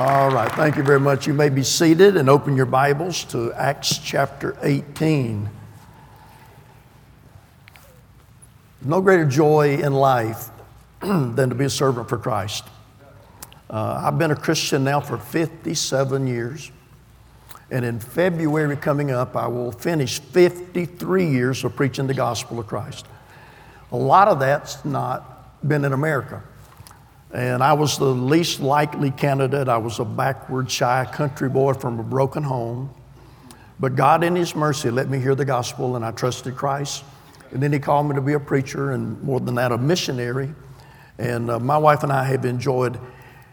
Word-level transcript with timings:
All 0.00 0.30
right, 0.30 0.50
thank 0.52 0.76
you 0.76 0.82
very 0.82 0.98
much. 0.98 1.26
You 1.26 1.34
may 1.34 1.50
be 1.50 1.62
seated 1.62 2.16
and 2.16 2.30
open 2.30 2.56
your 2.56 2.64
Bibles 2.64 3.22
to 3.24 3.52
Acts 3.52 3.98
chapter 3.98 4.56
18. 4.62 5.46
No 8.80 9.02
greater 9.02 9.26
joy 9.26 9.76
in 9.76 9.92
life 9.92 10.48
than 11.02 11.50
to 11.50 11.54
be 11.54 11.66
a 11.66 11.70
servant 11.70 12.08
for 12.08 12.16
Christ. 12.16 12.64
Uh, 13.68 14.00
I've 14.06 14.18
been 14.18 14.30
a 14.30 14.36
Christian 14.36 14.84
now 14.84 15.00
for 15.00 15.18
57 15.18 16.26
years. 16.26 16.72
And 17.70 17.84
in 17.84 18.00
February 18.00 18.78
coming 18.78 19.10
up, 19.10 19.36
I 19.36 19.48
will 19.48 19.70
finish 19.70 20.18
53 20.18 21.26
years 21.26 21.62
of 21.62 21.76
preaching 21.76 22.06
the 22.06 22.14
gospel 22.14 22.58
of 22.58 22.66
Christ. 22.66 23.04
A 23.92 23.98
lot 23.98 24.28
of 24.28 24.40
that's 24.40 24.82
not 24.82 25.68
been 25.68 25.84
in 25.84 25.92
America. 25.92 26.42
And 27.32 27.62
I 27.62 27.74
was 27.74 27.96
the 27.96 28.06
least 28.06 28.60
likely 28.60 29.10
candidate. 29.10 29.68
I 29.68 29.78
was 29.78 30.00
a 30.00 30.04
backward, 30.04 30.70
shy 30.70 31.08
country 31.12 31.48
boy 31.48 31.74
from 31.74 32.00
a 32.00 32.02
broken 32.02 32.42
home. 32.42 32.92
But 33.78 33.94
God, 33.94 34.24
in 34.24 34.34
His 34.34 34.56
mercy, 34.56 34.90
let 34.90 35.08
me 35.08 35.18
hear 35.18 35.34
the 35.34 35.44
gospel, 35.44 35.96
and 35.96 36.04
I 36.04 36.10
trusted 36.10 36.56
Christ. 36.56 37.04
And 37.52 37.62
then 37.62 37.72
He 37.72 37.78
called 37.78 38.08
me 38.08 38.14
to 38.16 38.20
be 38.20 38.32
a 38.32 38.40
preacher, 38.40 38.92
and 38.92 39.22
more 39.22 39.40
than 39.40 39.54
that, 39.54 39.72
a 39.72 39.78
missionary. 39.78 40.52
And 41.18 41.50
uh, 41.50 41.60
my 41.60 41.78
wife 41.78 42.02
and 42.02 42.12
I 42.12 42.24
have 42.24 42.44
enjoyed 42.44 42.98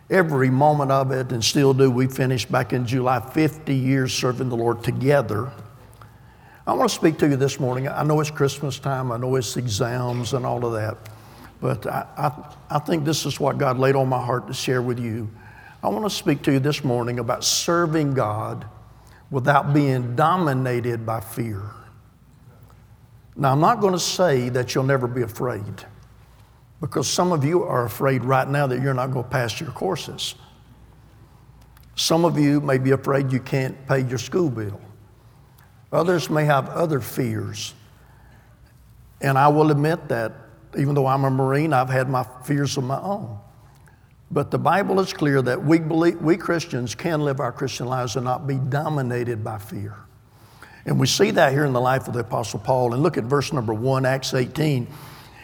every 0.09 0.49
moment 0.49 0.91
of 0.91 1.11
it 1.11 1.31
and 1.31 1.43
still 1.43 1.73
do. 1.73 1.91
We 1.91 2.07
finished 2.07 2.51
back 2.51 2.73
in 2.73 2.85
July 2.85 3.19
50 3.19 3.75
years 3.75 4.13
serving 4.13 4.49
the 4.49 4.55
Lord 4.55 4.83
together. 4.83 5.51
I 6.65 6.73
want 6.73 6.89
to 6.89 6.95
speak 6.95 7.17
to 7.19 7.29
you 7.29 7.35
this 7.35 7.59
morning. 7.59 7.87
I 7.87 8.03
know 8.03 8.19
it's 8.19 8.31
Christmas 8.31 8.79
time, 8.79 9.11
I 9.11 9.17
know 9.17 9.35
it's 9.35 9.55
exams 9.55 10.33
and 10.33 10.45
all 10.45 10.65
of 10.65 10.73
that. 10.73 10.97
But 11.59 11.87
I, 11.87 12.05
I, 12.17 12.75
I 12.75 12.79
think 12.79 13.03
this 13.03 13.25
is 13.25 13.39
what 13.39 13.57
God 13.57 13.77
laid 13.79 13.95
on 13.95 14.07
my 14.09 14.23
heart 14.23 14.47
to 14.47 14.53
share 14.53 14.81
with 14.81 14.99
you. 14.99 15.29
I 15.83 15.89
want 15.89 16.05
to 16.05 16.09
speak 16.09 16.41
to 16.43 16.51
you 16.51 16.59
this 16.59 16.83
morning 16.83 17.19
about 17.19 17.43
serving 17.43 18.13
God 18.13 18.65
without 19.29 19.73
being 19.73 20.15
dominated 20.15 21.05
by 21.05 21.19
fear. 21.19 21.61
Now, 23.35 23.51
I'm 23.51 23.59
not 23.59 23.79
going 23.79 23.93
to 23.93 23.99
say 23.99 24.49
that 24.49 24.73
you'll 24.73 24.83
never 24.83 25.07
be 25.07 25.21
afraid 25.21 25.63
because 26.81 27.07
some 27.07 27.31
of 27.31 27.43
you 27.43 27.63
are 27.63 27.85
afraid 27.85 28.23
right 28.23 28.47
now 28.47 28.67
that 28.67 28.81
you're 28.81 28.93
not 28.93 29.11
going 29.11 29.25
to 29.25 29.29
pass 29.29 29.59
your 29.59 29.71
courses. 29.71 30.35
Some 31.95 32.25
of 32.25 32.37
you 32.37 32.61
may 32.61 32.77
be 32.77 32.91
afraid 32.91 33.31
you 33.31 33.39
can't 33.39 33.87
pay 33.87 34.01
your 34.01 34.17
school 34.17 34.49
bill. 34.49 34.79
Others 35.91 36.29
may 36.29 36.45
have 36.45 36.69
other 36.69 36.99
fears. 36.99 37.73
And 39.21 39.37
I 39.37 39.47
will 39.47 39.71
admit 39.71 40.07
that 40.09 40.33
even 40.77 40.95
though 40.95 41.07
I'm 41.07 41.23
a 41.23 41.29
Marine, 41.29 41.73
I've 41.73 41.89
had 41.89 42.09
my 42.09 42.23
fears 42.43 42.77
of 42.77 42.83
my 42.83 42.99
own. 42.99 43.39
But 44.29 44.51
the 44.51 44.59
Bible 44.59 44.99
is 44.99 45.13
clear 45.13 45.41
that 45.41 45.63
we, 45.63 45.79
believe, 45.79 46.21
we 46.21 46.37
Christians 46.37 46.95
can 46.95 47.21
live 47.21 47.39
our 47.39 47.51
Christian 47.51 47.87
lives 47.87 48.15
and 48.15 48.25
not 48.25 48.45
be 48.45 48.55
dominated 48.55 49.43
by 49.43 49.57
fear. 49.57 49.95
And 50.85 50.99
we 50.99 51.07
see 51.07 51.31
that 51.31 51.51
here 51.51 51.65
in 51.65 51.73
the 51.73 51.81
life 51.81 52.07
of 52.07 52.13
the 52.13 52.21
Apostle 52.21 52.59
Paul. 52.59 52.93
And 52.93 53.03
look 53.03 53.17
at 53.17 53.23
verse 53.23 53.51
number 53.53 53.73
one, 53.73 54.05
Acts 54.05 54.33
18. 54.33 54.87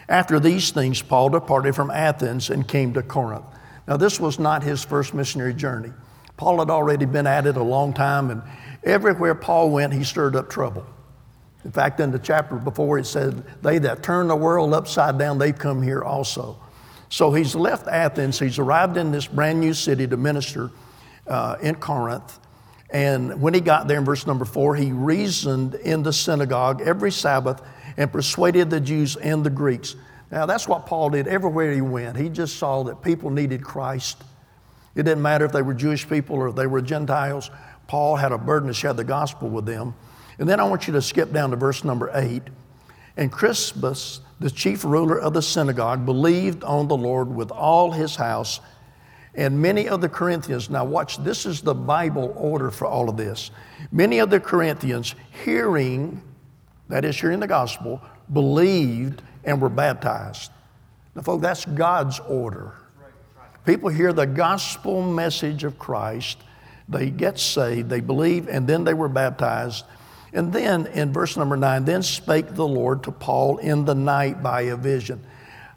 After 0.08 0.38
these 0.38 0.70
things, 0.70 1.00
Paul 1.00 1.30
departed 1.30 1.74
from 1.74 1.90
Athens 1.90 2.50
and 2.50 2.66
came 2.66 2.92
to 2.94 3.02
Corinth. 3.02 3.44
Now, 3.86 3.96
this 3.96 4.20
was 4.20 4.38
not 4.38 4.62
his 4.62 4.84
first 4.84 5.14
missionary 5.14 5.54
journey. 5.54 5.92
Paul 6.36 6.58
had 6.58 6.70
already 6.70 7.04
been 7.04 7.26
at 7.26 7.46
it 7.46 7.56
a 7.56 7.62
long 7.62 7.92
time, 7.92 8.30
and 8.30 8.42
everywhere 8.82 9.34
Paul 9.34 9.70
went, 9.70 9.92
he 9.92 10.04
stirred 10.04 10.36
up 10.36 10.50
trouble. 10.50 10.86
In 11.64 11.72
fact, 11.72 12.00
in 12.00 12.10
the 12.10 12.18
chapter 12.18 12.56
before, 12.56 12.98
it 12.98 13.06
said, 13.06 13.42
They 13.62 13.78
that 13.78 14.02
turn 14.02 14.28
the 14.28 14.36
world 14.36 14.74
upside 14.74 15.18
down, 15.18 15.38
they've 15.38 15.58
come 15.58 15.82
here 15.82 16.02
also. 16.02 16.58
So 17.08 17.32
he's 17.32 17.54
left 17.54 17.86
Athens. 17.86 18.38
He's 18.38 18.58
arrived 18.58 18.96
in 18.96 19.12
this 19.12 19.26
brand 19.26 19.60
new 19.60 19.72
city 19.72 20.06
to 20.06 20.16
minister 20.16 20.70
uh, 21.26 21.56
in 21.62 21.76
Corinth. 21.76 22.38
And 22.90 23.40
when 23.40 23.54
he 23.54 23.60
got 23.60 23.88
there 23.88 23.98
in 23.98 24.04
verse 24.04 24.26
number 24.26 24.44
four, 24.44 24.76
he 24.76 24.92
reasoned 24.92 25.74
in 25.74 26.02
the 26.02 26.12
synagogue 26.12 26.82
every 26.82 27.10
Sabbath 27.10 27.62
and 27.96 28.12
persuaded 28.12 28.70
the 28.70 28.80
Jews 28.80 29.16
and 29.16 29.44
the 29.44 29.50
Greeks. 29.50 29.96
Now, 30.30 30.46
that's 30.46 30.68
what 30.68 30.86
Paul 30.86 31.10
did 31.10 31.28
everywhere 31.28 31.72
he 31.72 31.80
went. 31.80 32.16
He 32.16 32.28
just 32.28 32.56
saw 32.56 32.82
that 32.84 33.02
people 33.02 33.30
needed 33.30 33.62
Christ. 33.62 34.22
It 34.94 35.04
didn't 35.04 35.22
matter 35.22 35.44
if 35.44 35.52
they 35.52 35.62
were 35.62 35.74
Jewish 35.74 36.08
people 36.08 36.36
or 36.36 36.48
if 36.48 36.56
they 36.56 36.66
were 36.66 36.80
Gentiles. 36.80 37.50
Paul 37.86 38.16
had 38.16 38.32
a 38.32 38.38
burden 38.38 38.68
to 38.68 38.74
share 38.74 38.92
the 38.92 39.04
gospel 39.04 39.48
with 39.48 39.66
them. 39.66 39.94
And 40.38 40.48
then 40.48 40.60
I 40.60 40.64
want 40.64 40.86
you 40.86 40.92
to 40.94 41.02
skip 41.02 41.32
down 41.32 41.50
to 41.50 41.56
verse 41.56 41.84
number 41.84 42.10
eight. 42.14 42.42
And 43.16 43.30
Crispus, 43.30 44.20
the 44.40 44.50
chief 44.50 44.84
ruler 44.84 45.18
of 45.18 45.34
the 45.34 45.42
synagogue, 45.42 46.04
believed 46.04 46.64
on 46.64 46.88
the 46.88 46.96
Lord 46.96 47.28
with 47.28 47.50
all 47.50 47.92
his 47.92 48.16
house. 48.16 48.60
And 49.36 49.60
many 49.60 49.88
of 49.88 50.00
the 50.00 50.08
Corinthians, 50.08 50.70
now 50.70 50.84
watch, 50.84 51.18
this 51.18 51.46
is 51.46 51.60
the 51.60 51.74
Bible 51.74 52.32
order 52.36 52.70
for 52.70 52.86
all 52.86 53.08
of 53.08 53.16
this. 53.16 53.50
Many 53.92 54.18
of 54.18 54.30
the 54.30 54.40
Corinthians, 54.40 55.14
hearing, 55.44 56.20
that 56.88 57.04
is, 57.04 57.20
hearing 57.20 57.40
the 57.40 57.46
gospel, 57.46 58.00
believed 58.32 59.22
and 59.44 59.60
were 59.60 59.68
baptized. 59.68 60.50
Now, 61.14 61.22
folks, 61.22 61.42
that's 61.42 61.64
God's 61.64 62.18
order. 62.20 62.72
People 63.64 63.88
hear 63.88 64.12
the 64.12 64.26
gospel 64.26 65.00
message 65.02 65.64
of 65.64 65.78
Christ, 65.78 66.38
they 66.88 67.08
get 67.08 67.38
saved, 67.38 67.88
they 67.88 68.00
believe, 68.00 68.48
and 68.48 68.66
then 68.66 68.84
they 68.84 68.92
were 68.94 69.08
baptized. 69.08 69.84
And 70.34 70.52
then 70.52 70.86
in 70.88 71.12
verse 71.12 71.36
number 71.36 71.56
nine, 71.56 71.84
then 71.84 72.02
spake 72.02 72.54
the 72.54 72.66
Lord 72.66 73.04
to 73.04 73.12
Paul 73.12 73.58
in 73.58 73.84
the 73.84 73.94
night 73.94 74.42
by 74.42 74.62
a 74.62 74.76
vision. 74.76 75.24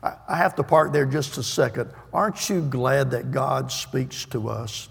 I 0.02 0.36
have 0.36 0.56
to 0.56 0.64
park 0.64 0.92
there 0.94 1.06
just 1.06 1.38
a 1.38 1.44
second. 1.44 1.92
Aren't 2.12 2.50
you 2.50 2.62
glad 2.62 3.12
that 3.12 3.32
God 3.32 3.72
speaks 3.72 4.26
to 4.26 4.50
us? 4.50 4.90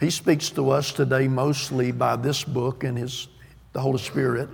He 0.00 0.10
speaks 0.10 0.50
to 0.50 0.70
us 0.70 0.92
today 0.92 1.28
mostly 1.28 1.92
by 1.92 2.16
this 2.16 2.42
book 2.42 2.84
and 2.84 2.96
his, 2.96 3.28
the 3.72 3.80
Holy 3.80 3.98
Spirit. 3.98 4.48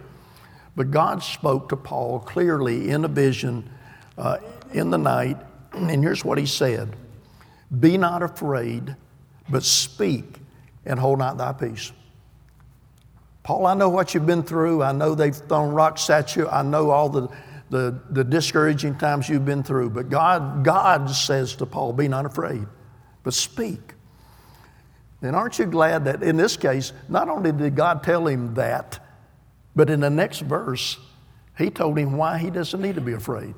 But 0.75 0.91
God 0.91 1.23
spoke 1.23 1.69
to 1.71 1.77
Paul 1.77 2.19
clearly 2.21 2.91
in 2.91 3.05
a 3.05 3.09
vision 3.09 3.71
uh, 4.19 4.39
in 4.73 4.91
the 4.91 4.99
night. 4.99 5.39
And 5.73 6.03
here's 6.03 6.25
what 6.25 6.37
he 6.37 6.47
said 6.47 6.95
Be 7.81 7.97
not 7.97 8.23
afraid, 8.23 8.97
but 9.49 9.63
speak 9.63 10.41
and 10.85 10.99
hold 10.99 11.21
not 11.21 11.39
thy 11.39 11.53
peace. 11.53 11.93
Paul, 13.47 13.65
I 13.67 13.75
know 13.75 13.89
what 13.89 14.13
you've 14.13 14.27
been 14.27 14.43
through. 14.43 14.83
I 14.83 14.91
know 14.91 15.15
they've 15.15 15.33
thrown 15.33 15.73
rocks 15.73 16.11
at 16.11 16.35
you. 16.35 16.49
I 16.49 16.63
know 16.63 16.91
all 16.91 17.09
the, 17.09 17.29
the, 17.71 17.97
the 18.11 18.25
discouraging 18.25 18.99
times 18.99 19.29
you've 19.29 19.45
been 19.45 19.63
through. 19.63 19.91
But 19.91 20.09
God, 20.09 20.65
God 20.65 21.09
says 21.09 21.55
to 21.57 21.65
Paul, 21.67 21.93
Be 21.93 22.09
not 22.09 22.27
afraid, 22.27 22.67
but 23.23 23.35
speak. 23.35 23.95
And 25.23 25.37
aren't 25.37 25.61
you 25.61 25.67
glad 25.67 26.07
that 26.07 26.25
in 26.25 26.37
this 26.37 26.57
case, 26.57 26.93
not 27.09 27.29
only 27.29 27.53
did 27.53 27.77
God 27.77 28.03
tell 28.03 28.27
him 28.27 28.55
that, 28.55 28.99
but 29.77 29.91
in 29.91 30.01
the 30.01 30.11
next 30.11 30.41
verse, 30.41 30.99
he 31.57 31.71
told 31.71 31.97
him 31.97 32.17
why 32.17 32.39
he 32.39 32.51
doesn't 32.51 32.83
need 32.83 32.97
to 32.97 33.01
be 33.01 33.13
afraid. 33.13 33.55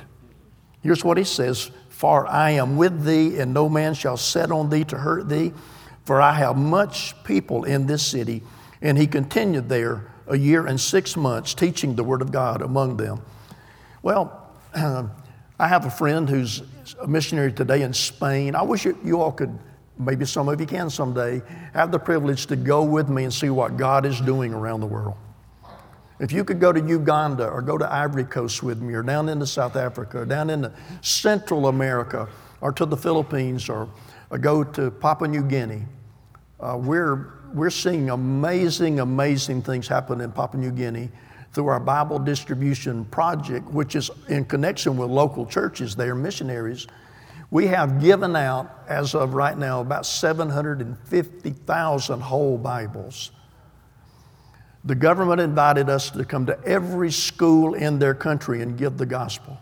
Here's 0.82 1.02
what 1.02 1.16
he 1.16 1.24
says 1.24 1.70
For 1.88 2.26
I 2.26 2.50
am 2.50 2.76
with 2.76 3.06
thee, 3.06 3.38
and 3.38 3.54
no 3.54 3.70
man 3.70 3.94
shall 3.94 4.18
set 4.18 4.50
on 4.50 4.68
thee 4.68 4.84
to 4.84 4.98
hurt 4.98 5.30
thee, 5.30 5.54
for 6.04 6.20
I 6.20 6.34
have 6.34 6.58
much 6.58 7.14
people 7.24 7.64
in 7.64 7.86
this 7.86 8.06
city 8.06 8.42
and 8.80 8.96
he 8.96 9.06
continued 9.06 9.68
there 9.68 10.12
a 10.26 10.36
year 10.36 10.66
and 10.66 10.80
six 10.80 11.16
months 11.16 11.54
teaching 11.54 11.96
the 11.96 12.04
Word 12.04 12.22
of 12.22 12.30
God 12.30 12.62
among 12.62 12.96
them. 12.96 13.20
Well, 14.02 14.52
I 14.74 15.66
have 15.66 15.86
a 15.86 15.90
friend 15.90 16.28
who's 16.28 16.62
a 17.00 17.06
missionary 17.06 17.52
today 17.52 17.82
in 17.82 17.92
Spain. 17.92 18.54
I 18.54 18.62
wish 18.62 18.84
you, 18.84 18.96
you 19.02 19.20
all 19.20 19.32
could, 19.32 19.58
maybe 19.98 20.24
some 20.24 20.48
of 20.48 20.60
you 20.60 20.66
can 20.66 20.90
someday, 20.90 21.42
have 21.74 21.90
the 21.90 21.98
privilege 21.98 22.46
to 22.46 22.56
go 22.56 22.84
with 22.84 23.08
me 23.08 23.24
and 23.24 23.32
see 23.32 23.50
what 23.50 23.76
God 23.76 24.06
is 24.06 24.20
doing 24.20 24.54
around 24.54 24.80
the 24.80 24.86
world. 24.86 25.16
If 26.20 26.32
you 26.32 26.44
could 26.44 26.60
go 26.60 26.72
to 26.72 26.80
Uganda 26.80 27.48
or 27.48 27.62
go 27.62 27.78
to 27.78 27.92
Ivory 27.92 28.24
Coast 28.24 28.62
with 28.62 28.80
me 28.80 28.94
or 28.94 29.02
down 29.02 29.28
into 29.28 29.46
South 29.46 29.76
Africa 29.76 30.18
or 30.18 30.24
down 30.24 30.50
into 30.50 30.72
Central 31.00 31.68
America 31.68 32.28
or 32.60 32.72
to 32.72 32.84
the 32.84 32.96
Philippines 32.96 33.68
or, 33.68 33.88
or 34.30 34.38
go 34.38 34.64
to 34.64 34.90
Papua 34.90 35.28
New 35.28 35.42
Guinea, 35.42 35.82
uh, 36.60 36.76
we're 36.76 37.37
we're 37.54 37.70
seeing 37.70 38.10
amazing, 38.10 39.00
amazing 39.00 39.62
things 39.62 39.88
happen 39.88 40.20
in 40.20 40.30
Papua 40.32 40.62
New 40.62 40.70
Guinea 40.70 41.08
through 41.52 41.68
our 41.68 41.80
Bible 41.80 42.18
distribution 42.18 43.06
project, 43.06 43.66
which 43.70 43.96
is 43.96 44.10
in 44.28 44.44
connection 44.44 44.96
with 44.96 45.10
local 45.10 45.46
churches 45.46 45.96
they 45.96 46.08
are 46.08 46.14
missionaries. 46.14 46.86
We 47.50 47.66
have 47.68 48.00
given 48.00 48.36
out, 48.36 48.84
as 48.88 49.14
of 49.14 49.32
right 49.32 49.56
now, 49.56 49.80
about 49.80 50.04
750,000 50.04 52.20
whole 52.20 52.58
Bibles. 52.58 53.30
The 54.84 54.94
government 54.94 55.40
invited 55.40 55.88
us 55.88 56.10
to 56.10 56.24
come 56.24 56.46
to 56.46 56.62
every 56.64 57.10
school 57.10 57.74
in 57.74 57.98
their 57.98 58.14
country 58.14 58.62
and 58.62 58.78
give 58.78 58.98
the 58.98 59.06
gospel. 59.06 59.58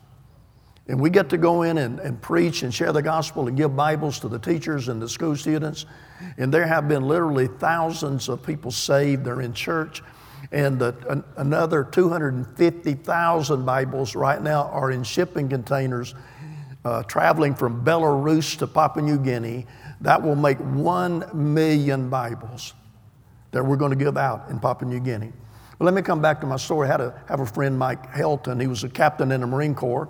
And 0.88 1.00
we 1.00 1.10
get 1.10 1.28
to 1.30 1.36
go 1.36 1.62
in 1.62 1.78
and, 1.78 1.98
and 1.98 2.20
preach 2.20 2.62
and 2.62 2.72
share 2.72 2.92
the 2.92 3.02
gospel 3.02 3.48
and 3.48 3.56
give 3.56 3.74
Bibles 3.74 4.20
to 4.20 4.28
the 4.28 4.38
teachers 4.38 4.88
and 4.88 5.02
the 5.02 5.08
school 5.08 5.34
students. 5.34 5.84
And 6.38 6.54
there 6.54 6.66
have 6.66 6.88
been 6.88 7.02
literally 7.02 7.48
thousands 7.48 8.28
of 8.28 8.42
people 8.44 8.70
saved. 8.70 9.24
They're 9.24 9.40
in 9.40 9.52
church. 9.52 10.02
And 10.52 10.78
the, 10.78 10.94
an, 11.08 11.24
another 11.36 11.82
250,000 11.82 13.66
Bibles 13.66 14.14
right 14.14 14.40
now 14.40 14.64
are 14.66 14.92
in 14.92 15.02
shipping 15.02 15.48
containers 15.48 16.14
uh, 16.84 17.02
traveling 17.02 17.54
from 17.56 17.84
Belarus 17.84 18.56
to 18.58 18.66
Papua 18.68 19.04
New 19.04 19.18
Guinea 19.18 19.66
that 20.02 20.22
will 20.22 20.36
make 20.36 20.58
one 20.58 21.28
million 21.34 22.08
Bibles 22.08 22.74
that 23.50 23.64
we're 23.64 23.76
going 23.76 23.90
to 23.90 23.96
give 23.96 24.16
out 24.16 24.48
in 24.50 24.60
Papua 24.60 24.88
New 24.88 25.00
Guinea. 25.00 25.32
But 25.78 25.86
let 25.86 25.94
me 25.94 26.02
come 26.02 26.22
back 26.22 26.40
to 26.42 26.46
my 26.46 26.56
story. 26.56 26.86
I 26.88 26.92
had 26.92 27.00
a, 27.00 27.22
have 27.28 27.40
a 27.40 27.46
friend, 27.46 27.76
Mike 27.76 28.12
Helton. 28.12 28.60
He 28.60 28.66
was 28.66 28.84
a 28.84 28.88
captain 28.88 29.32
in 29.32 29.40
the 29.40 29.46
Marine 29.48 29.74
Corps. 29.74 30.08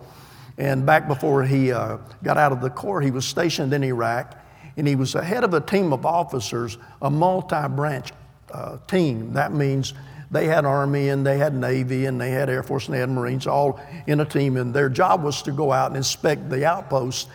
And 0.58 0.86
back 0.86 1.06
before 1.06 1.44
he 1.44 1.72
uh, 1.72 1.98
got 2.22 2.38
out 2.38 2.52
of 2.52 2.60
the 2.60 2.70
Corps, 2.70 3.00
he 3.00 3.10
was 3.10 3.26
stationed 3.26 3.72
in 3.72 3.84
Iraq. 3.84 4.42
And 4.76 4.86
he 4.86 4.94
was 4.94 5.14
the 5.14 5.22
head 5.22 5.44
of 5.44 5.54
a 5.54 5.60
team 5.60 5.92
of 5.92 6.04
officers, 6.04 6.76
a 7.00 7.10
multi 7.10 7.68
branch 7.68 8.10
uh, 8.52 8.78
team. 8.86 9.32
That 9.32 9.52
means 9.52 9.94
they 10.30 10.46
had 10.46 10.64
Army 10.64 11.08
and 11.08 11.24
they 11.26 11.38
had 11.38 11.54
Navy 11.54 12.06
and 12.06 12.20
they 12.20 12.30
had 12.30 12.50
Air 12.50 12.62
Force 12.62 12.86
and 12.86 12.94
they 12.94 13.00
had 13.00 13.08
Marines 13.08 13.46
all 13.46 13.80
in 14.06 14.20
a 14.20 14.24
team. 14.24 14.56
And 14.56 14.74
their 14.74 14.88
job 14.88 15.22
was 15.22 15.42
to 15.42 15.52
go 15.52 15.72
out 15.72 15.88
and 15.88 15.96
inspect 15.96 16.50
the 16.50 16.66
outposts 16.66 17.28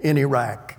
in 0.00 0.16
Iraq. 0.16 0.78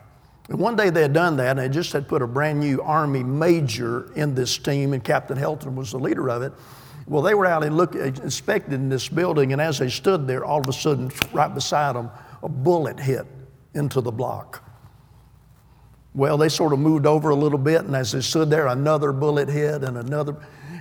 And 0.49 0.57
one 0.57 0.75
day 0.75 0.89
they 0.89 1.03
had 1.03 1.13
done 1.13 1.37
that 1.37 1.51
and 1.51 1.59
they 1.59 1.69
just 1.69 1.93
had 1.93 2.07
put 2.07 2.21
a 2.21 2.27
brand 2.27 2.59
new 2.59 2.81
Army 2.81 3.23
major 3.23 4.11
in 4.15 4.33
this 4.33 4.57
team, 4.57 4.93
and 4.93 5.03
Captain 5.03 5.37
Helton 5.37 5.75
was 5.75 5.91
the 5.91 5.99
leader 5.99 6.29
of 6.29 6.41
it. 6.41 6.53
Well, 7.09 7.23
they 7.23 7.33
were 7.33 7.47
out 7.47 7.63
and 7.63 7.75
look, 7.75 7.95
inspecting 7.95 8.87
this 8.87 9.09
building, 9.09 9.51
and 9.51 9.59
as 9.59 9.79
they 9.79 9.89
stood 9.89 10.27
there, 10.27 10.45
all 10.45 10.61
of 10.61 10.67
a 10.67 10.73
sudden, 10.73 11.11
right 11.33 11.53
beside 11.53 11.95
them, 11.95 12.11
a 12.43 12.47
bullet 12.47 12.99
hit 12.99 13.25
into 13.73 13.99
the 13.99 14.11
block. 14.11 14.63
Well, 16.13 16.37
they 16.37 16.49
sort 16.49 16.71
of 16.71 16.77
moved 16.77 17.07
over 17.07 17.31
a 17.31 17.35
little 17.35 17.57
bit, 17.57 17.81
and 17.81 17.95
as 17.95 18.11
they 18.11 18.21
stood 18.21 18.51
there, 18.51 18.67
another 18.67 19.11
bullet 19.11 19.49
hit 19.49 19.83
and 19.83 19.97
another, 19.97 20.35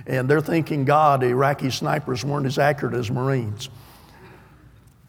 and 0.05 0.29
they're 0.29 0.39
thinking, 0.39 0.85
God, 0.85 1.23
Iraqi 1.23 1.71
snipers 1.71 2.23
weren't 2.23 2.45
as 2.45 2.59
accurate 2.59 2.93
as 2.93 3.09
Marines. 3.09 3.69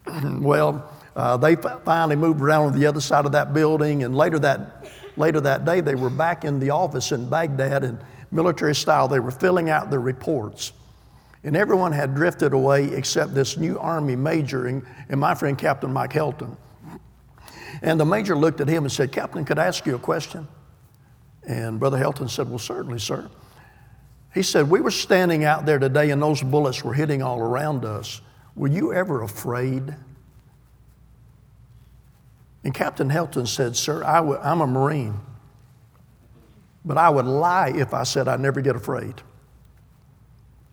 well, 0.23 0.91
uh, 1.15 1.37
they 1.37 1.55
finally 1.55 2.15
moved 2.15 2.41
around 2.41 2.73
to 2.73 2.79
the 2.79 2.87
other 2.87 3.01
side 3.01 3.27
of 3.27 3.33
that 3.33 3.53
building, 3.53 4.03
and 4.03 4.17
later 4.17 4.39
that, 4.39 4.87
later 5.17 5.39
that 5.41 5.65
day, 5.65 5.81
they 5.81 5.93
were 5.93 6.09
back 6.09 6.45
in 6.45 6.59
the 6.59 6.71
office 6.71 7.11
in 7.11 7.29
Baghdad, 7.29 7.83
and 7.83 7.99
military 8.31 8.73
style, 8.73 9.07
they 9.07 9.19
were 9.19 9.29
filling 9.29 9.69
out 9.69 9.91
their 9.91 9.99
reports. 9.99 10.73
And 11.43 11.57
everyone 11.57 11.91
had 11.91 12.13
drifted 12.13 12.53
away 12.53 12.85
except 12.85 13.33
this 13.33 13.57
new 13.57 13.79
Army 13.79 14.15
major 14.15 14.67
and, 14.67 14.85
and 15.09 15.19
my 15.19 15.33
friend 15.33 15.57
Captain 15.57 15.91
Mike 15.91 16.13
Helton. 16.13 16.55
And 17.81 17.99
the 17.99 18.05
major 18.05 18.35
looked 18.35 18.61
at 18.61 18.67
him 18.67 18.83
and 18.83 18.91
said, 18.91 19.11
Captain, 19.11 19.43
could 19.43 19.57
I 19.57 19.65
ask 19.65 19.85
you 19.85 19.95
a 19.95 19.99
question? 19.99 20.47
And 21.47 21.79
Brother 21.79 21.97
Helton 21.97 22.29
said, 22.29 22.47
Well, 22.47 22.59
certainly, 22.59 22.99
sir. 22.99 23.29
He 24.33 24.43
said, 24.43 24.69
We 24.69 24.81
were 24.81 24.91
standing 24.91 25.43
out 25.43 25.65
there 25.65 25.79
today 25.79 26.11
and 26.11 26.21
those 26.21 26.43
bullets 26.43 26.83
were 26.83 26.93
hitting 26.93 27.23
all 27.23 27.39
around 27.39 27.85
us. 27.85 28.21
Were 28.55 28.67
you 28.67 28.93
ever 28.93 29.23
afraid? 29.23 29.95
And 32.63 32.73
Captain 32.73 33.09
Helton 33.09 33.47
said, 33.47 33.75
Sir, 33.75 34.03
i 34.03 34.17
w- 34.17 34.39
I'm 34.39 34.61
a 34.61 34.67
Marine, 34.67 35.19
but 36.85 36.97
I 36.97 37.09
would 37.09 37.25
lie 37.25 37.73
if 37.75 37.93
I 37.93 38.03
said 38.03 38.27
I 38.27 38.37
never 38.37 38.61
get 38.61 38.75
afraid. 38.75 39.15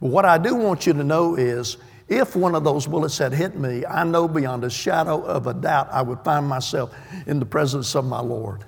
But 0.00 0.08
what 0.08 0.24
I 0.24 0.38
do 0.38 0.54
want 0.54 0.86
you 0.86 0.92
to 0.92 1.04
know 1.04 1.34
is 1.34 1.76
if 2.08 2.34
one 2.34 2.54
of 2.54 2.64
those 2.64 2.86
bullets 2.86 3.18
had 3.18 3.32
hit 3.32 3.56
me, 3.56 3.84
I 3.84 4.04
know 4.04 4.26
beyond 4.26 4.64
a 4.64 4.70
shadow 4.70 5.22
of 5.22 5.46
a 5.46 5.54
doubt 5.54 5.88
I 5.90 6.02
would 6.02 6.20
find 6.20 6.46
myself 6.46 6.94
in 7.26 7.38
the 7.38 7.46
presence 7.46 7.94
of 7.94 8.04
my 8.04 8.20
Lord. 8.20 8.64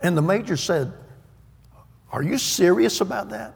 And 0.00 0.16
the 0.16 0.22
major 0.22 0.56
said, 0.56 0.92
Are 2.12 2.22
you 2.22 2.38
serious 2.38 3.00
about 3.00 3.28
that? 3.30 3.54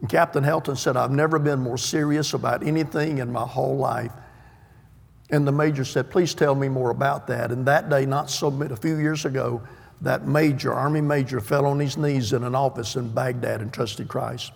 And 0.00 0.08
Captain 0.08 0.42
Helton 0.42 0.78
said, 0.78 0.96
I've 0.96 1.10
never 1.10 1.38
been 1.38 1.60
more 1.60 1.76
serious 1.76 2.32
about 2.32 2.66
anything 2.66 3.18
in 3.18 3.30
my 3.30 3.46
whole 3.46 3.76
life. 3.76 4.12
And 5.30 5.46
the 5.46 5.52
major 5.52 5.84
said, 5.84 6.10
Please 6.10 6.34
tell 6.34 6.54
me 6.54 6.68
more 6.68 6.90
about 6.90 7.26
that. 7.26 7.52
And 7.52 7.66
that 7.66 7.90
day, 7.90 8.06
not 8.06 8.30
so 8.30 8.48
a 8.48 8.76
few 8.76 8.96
years 8.96 9.26
ago, 9.26 9.62
that 10.00 10.26
major, 10.26 10.72
Army 10.72 11.02
major, 11.02 11.40
fell 11.40 11.66
on 11.66 11.78
his 11.78 11.98
knees 11.98 12.32
in 12.32 12.44
an 12.44 12.54
office 12.54 12.96
in 12.96 13.10
Baghdad 13.10 13.60
and 13.60 13.70
trusted 13.70 14.08
Christ. 14.08 14.52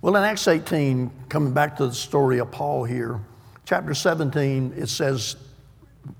Well, 0.00 0.14
in 0.14 0.22
Acts 0.22 0.46
18, 0.46 1.10
coming 1.28 1.52
back 1.52 1.76
to 1.78 1.86
the 1.88 1.92
story 1.92 2.38
of 2.38 2.52
Paul 2.52 2.84
here, 2.84 3.20
chapter 3.64 3.94
17, 3.94 4.74
it 4.76 4.88
says 4.88 5.34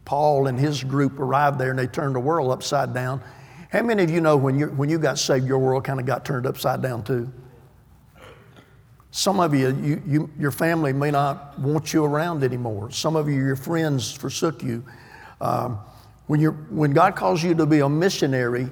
Paul 0.04 0.48
and 0.48 0.58
his 0.58 0.82
group 0.82 1.20
arrived 1.20 1.60
there 1.60 1.70
and 1.70 1.78
they 1.78 1.86
turned 1.86 2.16
the 2.16 2.20
world 2.20 2.50
upside 2.50 2.92
down. 2.92 3.22
How 3.70 3.82
many 3.82 4.02
of 4.02 4.10
you 4.10 4.20
know 4.20 4.36
when, 4.36 4.58
you 4.58 4.66
when 4.66 4.88
you 4.88 4.98
got 4.98 5.16
saved, 5.16 5.46
your 5.46 5.60
world 5.60 5.84
kind 5.84 6.00
of 6.00 6.06
got 6.06 6.24
turned 6.24 6.44
upside 6.44 6.82
down 6.82 7.04
too? 7.04 7.32
Some 9.12 9.38
of 9.38 9.54
you, 9.54 9.68
you, 9.76 10.02
you, 10.04 10.30
your 10.36 10.50
family 10.50 10.92
may 10.92 11.12
not 11.12 11.56
want 11.60 11.92
you 11.92 12.04
around 12.04 12.42
anymore. 12.42 12.90
Some 12.90 13.14
of 13.14 13.28
you, 13.28 13.36
your 13.36 13.56
friends 13.56 14.10
forsook 14.10 14.60
you. 14.60 14.82
Um, 15.40 15.78
when, 16.26 16.40
you're, 16.40 16.52
when 16.70 16.90
God 16.90 17.14
calls 17.14 17.44
you 17.44 17.54
to 17.54 17.64
be 17.64 17.78
a 17.78 17.88
missionary, 17.88 18.70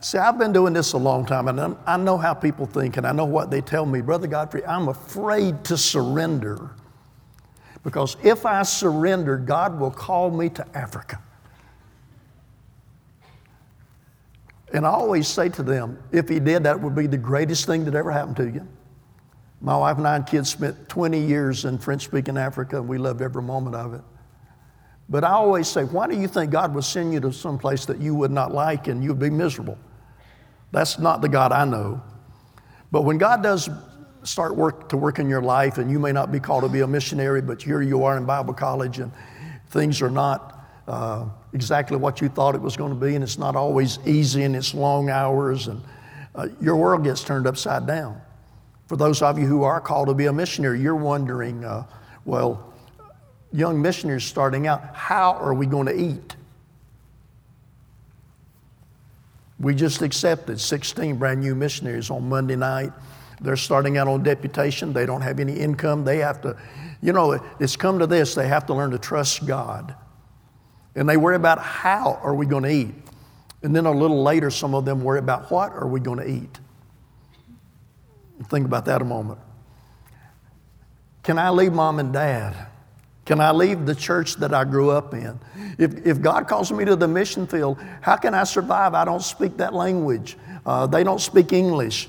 See, 0.00 0.18
I've 0.18 0.38
been 0.38 0.52
doing 0.52 0.72
this 0.72 0.92
a 0.92 0.98
long 0.98 1.26
time, 1.26 1.48
and 1.48 1.76
I 1.86 1.96
know 1.96 2.16
how 2.16 2.32
people 2.32 2.66
think, 2.66 2.96
and 2.96 3.06
I 3.06 3.12
know 3.12 3.24
what 3.24 3.50
they 3.50 3.60
tell 3.60 3.86
me. 3.86 4.00
Brother 4.00 4.28
Godfrey, 4.28 4.64
I'm 4.64 4.88
afraid 4.88 5.64
to 5.64 5.76
surrender 5.76 6.70
because 7.82 8.16
if 8.22 8.46
I 8.46 8.62
surrender, 8.62 9.36
God 9.36 9.78
will 9.78 9.90
call 9.90 10.30
me 10.30 10.48
to 10.50 10.66
Africa. 10.76 11.20
And 14.72 14.86
I 14.86 14.90
always 14.90 15.28
say 15.28 15.48
to 15.50 15.62
them, 15.62 16.02
if 16.12 16.28
He 16.28 16.40
did, 16.40 16.64
that 16.64 16.80
would 16.80 16.94
be 16.94 17.06
the 17.06 17.18
greatest 17.18 17.66
thing 17.66 17.84
that 17.84 17.94
ever 17.94 18.10
happened 18.10 18.36
to 18.36 18.50
you. 18.50 18.66
My 19.60 19.76
wife 19.76 19.98
and 19.98 20.06
I 20.06 20.16
and 20.16 20.26
kids 20.26 20.50
spent 20.50 20.88
20 20.88 21.18
years 21.18 21.64
in 21.64 21.78
French 21.78 22.04
speaking 22.04 22.36
Africa, 22.36 22.78
and 22.78 22.88
we 22.88 22.98
loved 22.98 23.22
every 23.22 23.42
moment 23.42 23.76
of 23.76 23.94
it. 23.94 24.02
But 25.08 25.24
I 25.24 25.32
always 25.32 25.68
say, 25.68 25.84
why 25.84 26.06
do 26.06 26.18
you 26.18 26.28
think 26.28 26.50
God 26.50 26.74
would 26.74 26.84
send 26.84 27.12
you 27.12 27.20
to 27.20 27.32
some 27.32 27.58
place 27.58 27.84
that 27.86 28.00
you 28.00 28.14
would 28.14 28.30
not 28.30 28.52
like 28.52 28.88
and 28.88 29.04
you'd 29.04 29.18
be 29.18 29.30
miserable? 29.30 29.78
That's 30.72 30.98
not 30.98 31.20
the 31.20 31.28
God 31.28 31.52
I 31.52 31.64
know. 31.64 32.02
But 32.90 33.02
when 33.02 33.18
God 33.18 33.42
does 33.42 33.68
start 34.22 34.56
work 34.56 34.88
to 34.88 34.96
work 34.96 35.18
in 35.18 35.28
your 35.28 35.42
life, 35.42 35.78
and 35.78 35.90
you 35.90 35.98
may 35.98 36.12
not 36.12 36.32
be 36.32 36.40
called 36.40 36.62
to 36.64 36.68
be 36.68 36.80
a 36.80 36.86
missionary, 36.86 37.42
but 37.42 37.62
here 37.62 37.82
you 37.82 38.04
are 38.04 38.16
in 38.16 38.24
Bible 38.24 38.54
college, 38.54 38.98
and 38.98 39.12
things 39.68 40.00
are 40.00 40.10
not 40.10 40.66
uh, 40.88 41.26
exactly 41.52 41.96
what 41.96 42.20
you 42.20 42.28
thought 42.28 42.54
it 42.54 42.60
was 42.60 42.76
going 42.76 42.90
to 42.90 42.98
be, 42.98 43.14
and 43.14 43.22
it's 43.22 43.38
not 43.38 43.56
always 43.56 43.98
easy, 44.06 44.42
and 44.44 44.56
it's 44.56 44.74
long 44.74 45.10
hours, 45.10 45.68
and 45.68 45.82
uh, 46.34 46.48
your 46.60 46.76
world 46.76 47.04
gets 47.04 47.22
turned 47.22 47.46
upside 47.46 47.86
down. 47.86 48.20
For 48.86 48.96
those 48.96 49.22
of 49.22 49.38
you 49.38 49.46
who 49.46 49.62
are 49.62 49.80
called 49.80 50.08
to 50.08 50.14
be 50.14 50.26
a 50.26 50.32
missionary, 50.32 50.80
you're 50.80 50.94
wondering, 50.94 51.64
uh, 51.64 51.86
well, 52.24 52.73
young 53.54 53.80
missionaries 53.80 54.24
starting 54.24 54.66
out, 54.66 54.94
how 54.94 55.32
are 55.34 55.54
we 55.54 55.64
going 55.64 55.86
to 55.86 55.96
eat? 55.96 56.34
We 59.60 59.74
just 59.76 60.02
accepted 60.02 60.60
16 60.60 61.16
brand 61.16 61.40
new 61.40 61.54
missionaries 61.54 62.10
on 62.10 62.28
Monday 62.28 62.56
night. 62.56 62.92
They're 63.40 63.56
starting 63.56 63.96
out 63.96 64.08
on 64.08 64.24
deputation. 64.24 64.92
They 64.92 65.06
don't 65.06 65.20
have 65.20 65.38
any 65.38 65.52
income. 65.54 66.04
They 66.04 66.18
have 66.18 66.42
to, 66.42 66.56
you 67.00 67.12
know, 67.12 67.40
it's 67.60 67.76
come 67.76 68.00
to 68.00 68.06
this. 68.08 68.34
They 68.34 68.48
have 68.48 68.66
to 68.66 68.74
learn 68.74 68.90
to 68.90 68.98
trust 68.98 69.46
God. 69.46 69.94
And 70.96 71.08
they 71.08 71.16
worry 71.16 71.36
about 71.36 71.60
how 71.60 72.18
are 72.22 72.34
we 72.34 72.46
going 72.46 72.64
to 72.64 72.70
eat. 72.70 72.94
And 73.62 73.74
then 73.74 73.86
a 73.86 73.92
little 73.92 74.22
later, 74.22 74.50
some 74.50 74.74
of 74.74 74.84
them 74.84 75.02
worry 75.04 75.20
about 75.20 75.50
what 75.50 75.72
are 75.72 75.86
we 75.86 76.00
going 76.00 76.18
to 76.18 76.28
eat. 76.28 76.58
Think 78.48 78.66
about 78.66 78.84
that 78.86 79.00
a 79.00 79.04
moment. 79.04 79.38
Can 81.22 81.38
I 81.38 81.50
leave 81.50 81.72
mom 81.72 82.00
and 82.00 82.12
dad? 82.12 82.66
Can 83.24 83.40
I 83.40 83.52
leave 83.52 83.86
the 83.86 83.94
church 83.94 84.34
that 84.36 84.52
I 84.52 84.64
grew 84.64 84.90
up 84.90 85.14
in? 85.14 85.40
If, 85.78 86.06
if 86.06 86.20
God 86.20 86.46
calls 86.46 86.70
me 86.70 86.84
to 86.84 86.94
the 86.94 87.08
mission 87.08 87.46
field, 87.46 87.78
how 88.02 88.16
can 88.16 88.34
I 88.34 88.44
survive? 88.44 88.94
I 88.94 89.04
don't 89.04 89.22
speak 89.22 89.56
that 89.56 89.72
language. 89.72 90.36
Uh, 90.66 90.86
they 90.86 91.04
don't 91.04 91.20
speak 91.20 91.52
English. 91.52 92.08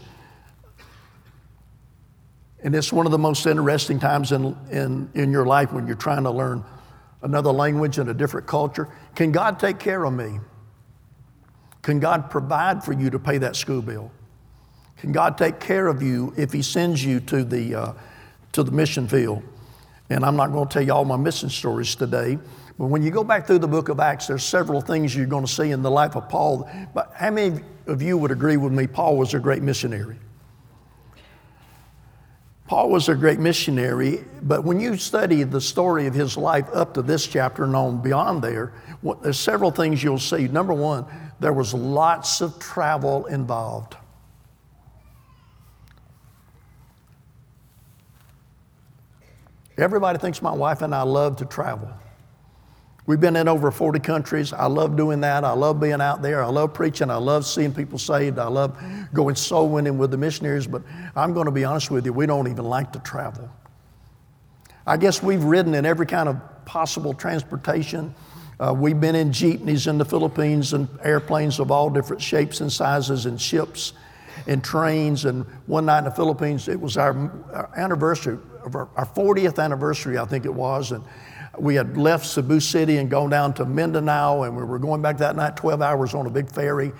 And 2.63 2.75
it's 2.75 2.91
one 2.91 3.05
of 3.05 3.11
the 3.11 3.17
most 3.17 3.45
interesting 3.45 3.99
times 3.99 4.31
in, 4.31 4.57
in, 4.71 5.09
in 5.13 5.31
your 5.31 5.45
life 5.45 5.71
when 5.71 5.87
you're 5.87 5.95
trying 5.95 6.23
to 6.23 6.31
learn 6.31 6.63
another 7.21 7.51
language 7.51 7.97
and 7.97 8.09
a 8.09 8.13
different 8.13 8.47
culture. 8.47 8.89
Can 9.15 9.31
God 9.31 9.59
take 9.59 9.79
care 9.79 10.03
of 10.03 10.13
me? 10.13 10.39
Can 11.81 11.99
God 11.99 12.29
provide 12.29 12.83
for 12.83 12.93
you 12.93 13.09
to 13.11 13.19
pay 13.19 13.37
that 13.37 13.55
school 13.55 13.81
bill? 13.81 14.11
Can 14.97 15.11
God 15.11 15.37
take 15.37 15.59
care 15.59 15.87
of 15.87 16.01
you 16.01 16.33
if 16.35 16.51
He 16.51 16.61
sends 16.61 17.05
you 17.05 17.19
to 17.21 17.43
the, 17.43 17.75
uh, 17.75 17.93
to 18.53 18.63
the 18.63 18.71
mission 18.71 19.07
field? 19.07 19.43
And 20.09 20.23
I'm 20.23 20.35
not 20.35 20.51
going 20.51 20.67
to 20.67 20.73
tell 20.73 20.83
you 20.83 20.93
all 20.93 21.05
my 21.05 21.17
mission 21.17 21.49
stories 21.49 21.95
today. 21.95 22.37
But 22.77 22.87
when 22.87 23.01
you 23.01 23.09
go 23.09 23.23
back 23.23 23.47
through 23.47 23.59
the 23.59 23.67
book 23.67 23.89
of 23.89 23.99
Acts, 23.99 24.27
there's 24.27 24.43
several 24.43 24.81
things 24.81 25.15
you're 25.15 25.25
going 25.25 25.45
to 25.45 25.51
see 25.51 25.71
in 25.71 25.81
the 25.81 25.91
life 25.91 26.15
of 26.15 26.29
Paul. 26.29 26.69
But 26.93 27.11
how 27.15 27.31
many 27.31 27.61
of 27.87 28.01
you 28.01 28.17
would 28.17 28.31
agree 28.31 28.57
with 28.57 28.71
me? 28.71 28.85
Paul 28.85 29.17
was 29.17 29.33
a 29.33 29.39
great 29.39 29.63
missionary. 29.63 30.17
Paul 32.67 32.89
was 32.89 33.09
a 33.09 33.15
great 33.15 33.39
missionary, 33.39 34.25
but 34.41 34.63
when 34.63 34.79
you 34.79 34.97
study 34.97 35.43
the 35.43 35.61
story 35.61 36.07
of 36.07 36.15
his 36.15 36.35
life 36.35 36.65
up 36.73 36.95
to 36.95 37.03
this 37.03 37.27
chapter 37.27 37.63
and 37.63 37.75
on 37.75 38.01
beyond 38.01 38.41
there, 38.41 38.73
there's 39.21 39.39
several 39.39 39.69
things 39.69 40.03
you'll 40.03 40.17
see. 40.17 40.47
Number 40.47 40.73
one, 40.73 41.05
there 41.39 41.53
was 41.53 41.75
lots 41.75 42.41
of 42.41 42.57
travel 42.57 43.27
involved. 43.27 43.95
Everybody 49.77 50.19
thinks 50.19 50.41
my 50.41 50.53
wife 50.53 50.81
and 50.81 50.95
I 50.95 51.01
love 51.01 51.37
to 51.37 51.45
travel. 51.45 51.89
We've 53.07 53.19
been 53.19 53.35
in 53.35 53.47
over 53.47 53.69
40 53.69 53.99
countries. 53.99 54.51
I 54.51 54.65
love 54.65 54.95
doing 54.95 55.21
that. 55.21 55.43
I 55.43 55.51
love 55.51 55.79
being 55.79 56.01
out 56.01 56.23
there. 56.23 56.43
I 56.43 56.47
love 56.47 56.73
preaching. 56.73 57.11
I 57.11 57.17
love 57.17 57.45
seeing 57.45 57.71
people 57.73 57.99
saved. 57.99 58.39
I 58.39 58.47
love 58.47 58.75
going 59.13 59.35
soul 59.35 59.69
winning 59.69 59.99
with 59.99 60.09
the 60.09 60.17
missionaries. 60.17 60.65
But 60.65 60.81
I'm 61.15 61.33
going 61.33 61.45
to 61.45 61.51
be 61.51 61.65
honest 61.65 61.91
with 61.91 62.05
you, 62.05 62.13
we 62.13 62.25
don't 62.25 62.47
even 62.47 62.65
like 62.65 62.93
to 62.93 62.99
travel. 62.99 63.49
I 64.87 64.97
guess 64.97 65.21
we've 65.21 65.43
ridden 65.43 65.75
in 65.75 65.85
every 65.85 66.07
kind 66.07 66.29
of 66.29 66.39
possible 66.65 67.13
transportation. 67.13 68.15
Uh, 68.59 68.73
we've 68.75 68.99
been 68.99 69.15
in 69.15 69.31
jeepneys 69.31 69.85
in 69.85 69.97
the 69.97 70.05
Philippines 70.05 70.73
and 70.73 70.87
airplanes 71.03 71.59
of 71.59 71.69
all 71.69 71.89
different 71.91 72.21
shapes 72.21 72.61
and 72.61 72.71
sizes 72.71 73.27
and 73.27 73.39
ships 73.39 73.93
and 74.47 74.63
trains. 74.63 75.25
And 75.25 75.45
one 75.67 75.85
night 75.85 75.99
in 75.99 76.03
the 76.05 76.11
Philippines, 76.11 76.67
it 76.67 76.79
was 76.79 76.97
our, 76.97 77.13
our 77.53 77.69
anniversary, 77.75 78.39
our, 78.73 78.89
our 78.95 79.05
40th 79.05 79.61
anniversary, 79.61 80.17
I 80.17 80.25
think 80.25 80.45
it 80.45 80.53
was. 80.53 80.91
And 80.91 81.03
we 81.57 81.75
had 81.75 81.97
left 81.97 82.25
Cebu 82.25 82.59
City 82.59 82.97
and 82.97 83.09
gone 83.09 83.29
down 83.29 83.53
to 83.55 83.65
Mindanao, 83.65 84.43
and 84.43 84.55
we 84.55 84.63
were 84.63 84.79
going 84.79 85.01
back 85.01 85.17
that 85.17 85.35
night, 85.35 85.57
12 85.57 85.81
hours 85.81 86.13
on 86.13 86.25
a 86.25 86.29
big 86.29 86.49
ferry. 86.49 86.91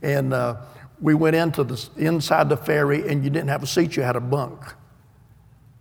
And 0.00 0.32
uh, 0.32 0.56
we 1.00 1.14
went 1.14 1.36
into 1.36 1.64
the 1.64 1.90
inside 1.96 2.48
the 2.48 2.56
ferry, 2.56 3.08
and 3.08 3.24
you 3.24 3.30
didn't 3.30 3.48
have 3.48 3.62
a 3.62 3.66
seat; 3.66 3.96
you 3.96 4.02
had 4.02 4.16
a 4.16 4.20
bunk. 4.20 4.60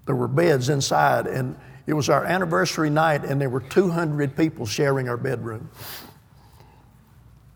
There 0.05 0.15
were 0.15 0.27
beds 0.27 0.69
inside, 0.69 1.27
and 1.27 1.55
it 1.87 1.93
was 1.93 2.09
our 2.09 2.25
anniversary 2.25 2.89
night, 2.89 3.23
and 3.23 3.39
there 3.39 3.49
were 3.49 3.61
200 3.61 4.35
people 4.35 4.65
sharing 4.65 5.07
our 5.07 5.17
bedroom. 5.17 5.69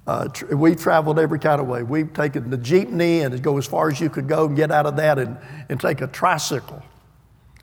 Uh, 0.08 0.28
tr- 0.28 0.56
we 0.56 0.76
traveled 0.76 1.18
every 1.18 1.40
kind 1.40 1.60
of 1.60 1.68
way. 1.68 1.82
We've 1.82 2.14
taken 2.14 2.50
the 2.50 2.58
jeepney 2.58 3.26
and 3.26 3.42
go 3.42 3.58
as 3.58 3.66
far 3.66 3.90
as 3.90 4.00
you 4.00 4.10
could 4.10 4.28
go 4.28 4.46
and 4.46 4.56
get 4.56 4.72
out 4.72 4.86
of 4.86 4.96
that 4.98 5.18
and, 5.18 5.38
and 5.70 5.80
take 5.80 6.02
a 6.02 6.08
tricycle, 6.08 6.84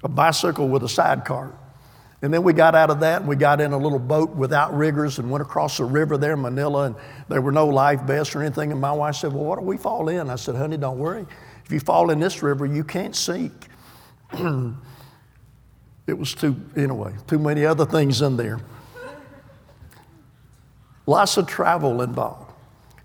a 0.02 0.08
bicycle 0.08 0.68
with 0.68 0.82
a 0.82 0.88
sidecar. 0.88 1.52
And 2.22 2.32
then 2.32 2.44
we 2.44 2.52
got 2.52 2.76
out 2.76 2.90
of 2.90 3.00
that 3.00 3.20
and 3.20 3.28
we 3.28 3.34
got 3.34 3.60
in 3.60 3.72
a 3.72 3.76
little 3.76 3.98
boat 3.98 4.30
without 4.30 4.76
riggers 4.76 5.18
and 5.18 5.28
went 5.28 5.42
across 5.42 5.78
the 5.78 5.84
river 5.84 6.16
there 6.16 6.34
in 6.34 6.40
Manila 6.40 6.84
and 6.84 6.96
there 7.28 7.40
were 7.40 7.50
no 7.50 7.66
life 7.66 8.00
vests 8.02 8.36
or 8.36 8.42
anything. 8.42 8.70
And 8.70 8.80
my 8.80 8.92
wife 8.92 9.16
said, 9.16 9.32
Well, 9.32 9.44
what 9.44 9.58
do 9.58 9.64
we 9.64 9.76
fall 9.76 10.08
in? 10.08 10.30
I 10.30 10.36
said, 10.36 10.54
Honey, 10.54 10.76
don't 10.76 10.98
worry. 10.98 11.26
If 11.64 11.72
you 11.72 11.80
fall 11.80 12.10
in 12.10 12.20
this 12.20 12.42
river, 12.42 12.64
you 12.64 12.84
can't 12.84 13.16
sink. 13.16 13.68
it 14.32 16.16
was 16.16 16.34
too, 16.34 16.54
anyway, 16.76 17.12
too 17.26 17.40
many 17.40 17.66
other 17.66 17.84
things 17.84 18.22
in 18.22 18.36
there. 18.36 18.60
Lots 21.06 21.36
of 21.36 21.48
travel 21.48 22.02
involved. 22.02 22.52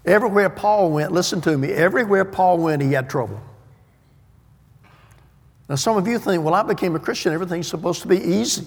Everywhere 0.05 0.49
Paul 0.49 0.91
went, 0.91 1.11
listen 1.11 1.41
to 1.41 1.57
me, 1.57 1.71
everywhere 1.71 2.23
Paul 2.23 2.59
went, 2.59 2.81
he 2.81 2.93
had 2.93 3.09
trouble. 3.09 3.41
Now, 5.69 5.75
some 5.75 5.97
of 5.97 6.07
you 6.07 6.17
think, 6.17 6.43
well, 6.43 6.53
I 6.53 6.63
became 6.63 6.95
a 6.95 6.99
Christian, 6.99 7.33
everything's 7.33 7.67
supposed 7.67 8.01
to 8.01 8.07
be 8.07 8.17
easy. 8.17 8.65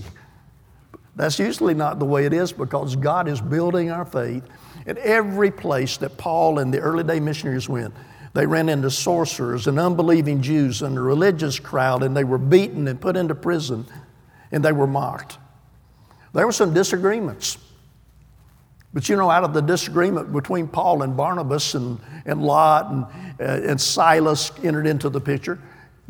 That's 1.16 1.38
usually 1.38 1.74
not 1.74 1.98
the 1.98 2.04
way 2.04 2.24
it 2.26 2.32
is 2.32 2.52
because 2.52 2.96
God 2.96 3.28
is 3.28 3.40
building 3.40 3.90
our 3.90 4.04
faith. 4.04 4.44
At 4.86 4.98
every 4.98 5.50
place 5.50 5.96
that 5.98 6.16
Paul 6.16 6.58
and 6.58 6.72
the 6.72 6.78
early 6.78 7.04
day 7.04 7.20
missionaries 7.20 7.68
went, 7.68 7.94
they 8.32 8.46
ran 8.46 8.68
into 8.68 8.90
sorcerers 8.90 9.66
and 9.66 9.78
unbelieving 9.78 10.40
Jews 10.40 10.82
and 10.82 10.96
a 10.96 11.00
religious 11.00 11.58
crowd, 11.58 12.02
and 12.02 12.16
they 12.16 12.24
were 12.24 12.38
beaten 12.38 12.86
and 12.86 13.00
put 13.00 13.16
into 13.16 13.34
prison, 13.34 13.86
and 14.52 14.64
they 14.64 14.72
were 14.72 14.86
mocked. 14.86 15.38
There 16.32 16.46
were 16.46 16.52
some 16.52 16.72
disagreements. 16.72 17.58
But 18.92 19.08
you 19.08 19.16
know, 19.16 19.30
out 19.30 19.44
of 19.44 19.52
the 19.52 19.60
disagreement 19.60 20.32
between 20.32 20.68
Paul 20.68 21.02
and 21.02 21.16
Barnabas 21.16 21.74
and, 21.74 21.98
and 22.24 22.42
Lot 22.42 22.90
and, 22.90 23.04
uh, 23.40 23.68
and 23.68 23.80
Silas 23.80 24.52
entered 24.62 24.86
into 24.86 25.08
the 25.08 25.20
picture, 25.20 25.60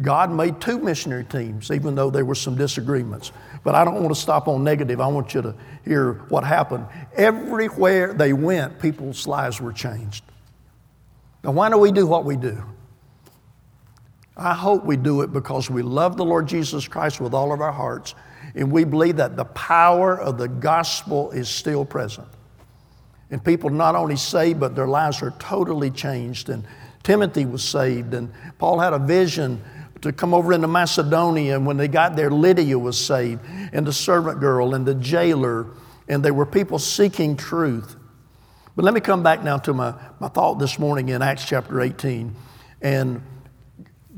God 0.03 0.33
made 0.33 0.61
two 0.61 0.79
missionary 0.79 1.25
teams, 1.25 1.71
even 1.71 1.95
though 1.95 2.11
there 2.11 2.25
were 2.25 2.35
some 2.35 2.57
disagreements. 2.57 3.33
But 3.65 3.75
I 3.75 3.85
don't 3.85 3.97
want 3.97 4.09
to 4.09 4.21
stop 4.21 4.49
on 4.49 4.65
negative. 4.65 5.01
I 5.01 5.07
want 5.07 5.35
you 5.35 5.43
to 5.43 5.55
hear 5.85 6.15
what 6.29 6.45
happened. 6.45 6.87
Everywhere 7.17 8.15
they 8.15 8.33
went, 8.33 8.81
people's 8.81 9.27
lives 9.27 9.61
were 9.61 9.73
changed. 9.73 10.25
Now, 11.45 11.53
why 11.53 11.69
do 11.69 11.79
we 11.79 11.93
do 11.93 12.07
what 12.07 12.25
we 12.25 12.37
do? 12.37 12.63
I 14.37 14.55
hope 14.55 14.85
we 14.85 14.97
do 14.97 15.21
it 15.21 15.33
because 15.33 15.69
we 15.69 15.83
love 15.83 16.17
the 16.17 16.25
Lord 16.25 16.49
Jesus 16.49 16.89
Christ 16.89 17.21
with 17.21 17.35
all 17.35 17.53
of 17.53 17.61
our 17.61 17.73
hearts, 17.73 18.15
and 18.55 18.73
we 18.73 18.85
believe 18.85 19.17
that 19.17 19.37
the 19.37 19.45
power 19.45 20.19
of 20.19 20.39
the 20.39 20.49
gospel 20.49 21.31
is 21.33 21.49
still 21.49 21.85
present. 21.85 22.27
And 23.31 23.45
people 23.45 23.69
not 23.69 23.95
only 23.95 24.17
saved, 24.17 24.59
but 24.59 24.75
their 24.75 24.89
lives 24.89 25.23
are 25.23 25.33
totally 25.33 25.91
changed. 25.91 26.49
And 26.49 26.65
Timothy 27.03 27.45
was 27.45 27.63
saved, 27.63 28.15
and 28.15 28.33
Paul 28.59 28.79
had 28.79 28.93
a 28.93 28.99
vision 28.99 29.63
to 30.03 30.13
come 30.13 30.35
over 30.35 30.53
into 30.53 30.69
Macedonia. 30.69 31.57
And 31.57 31.67
when 31.67 31.77
they 31.77 31.89
got 31.89 32.17
there, 32.17 32.31
Lydia 32.31 32.79
was 32.79 32.99
saved, 32.99 33.41
and 33.73 33.87
the 33.87 33.93
servant 33.93 34.41
girl, 34.41 34.75
and 34.75 34.87
the 34.87 34.95
jailer, 34.95 35.67
and 36.09 36.25
there 36.25 36.35
were 36.35 36.47
people 36.47 36.79
seeking 36.79 37.37
truth. 37.37 37.97
But 38.77 38.85
let 38.85 38.95
me 38.95 39.01
come 39.01 39.23
back 39.23 39.43
now 39.43 39.59
to 39.59 39.75
my, 39.75 39.95
my 40.21 40.29
thought 40.29 40.59
this 40.59 40.79
morning 40.79 41.09
in 41.09 41.23
Acts 41.23 41.45
chapter 41.45 41.81
18. 41.81 42.35
And 42.81 43.23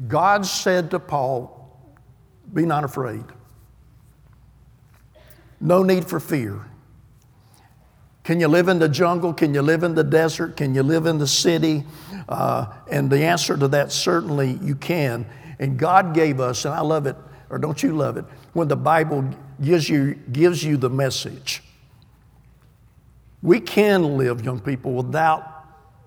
God 0.09 0.47
said 0.47 0.91
to 0.93 0.99
Paul, 0.99 1.91
Be 2.53 2.65
not 2.65 2.85
afraid. 2.85 3.25
No 5.61 5.83
need 5.83 6.05
for 6.05 6.21
fear. 6.21 6.67
Can 8.25 8.39
you 8.39 8.47
live 8.47 8.69
in 8.69 8.79
the 8.79 8.89
jungle? 8.89 9.35
Can 9.35 9.53
you 9.53 9.63
live 9.63 9.83
in 9.83 9.95
the 9.95 10.05
desert? 10.05 10.57
Can 10.57 10.75
you 10.75 10.83
live 10.83 11.07
in 11.07 11.19
the 11.19 11.27
city? 11.27 11.85
Uh, 12.29 12.67
and 12.91 13.11
the 13.11 13.25
answer 13.25 13.57
to 13.57 13.69
that 13.69 13.91
certainly 13.91 14.59
you 14.63 14.77
can. 14.77 15.27
And 15.63 15.79
God 15.79 16.13
gave 16.13 16.41
us, 16.41 16.65
and 16.65 16.75
I 16.75 16.81
love 16.81 17.07
it, 17.07 17.15
or 17.49 17.57
don't 17.57 17.81
you 17.85 17.93
love 17.93 18.17
it, 18.17 18.25
when 18.53 18.67
the 18.67 18.75
Bible 18.75 19.31
gives 19.63 19.89
you, 19.89 20.15
gives 20.33 20.65
you 20.65 20.77
the 20.77 20.91
message. 20.91 21.63
We 23.43 23.61
can 23.61 24.19
live, 24.19 24.45
young 24.45 24.59
people, 24.59 24.93
without 24.93 25.65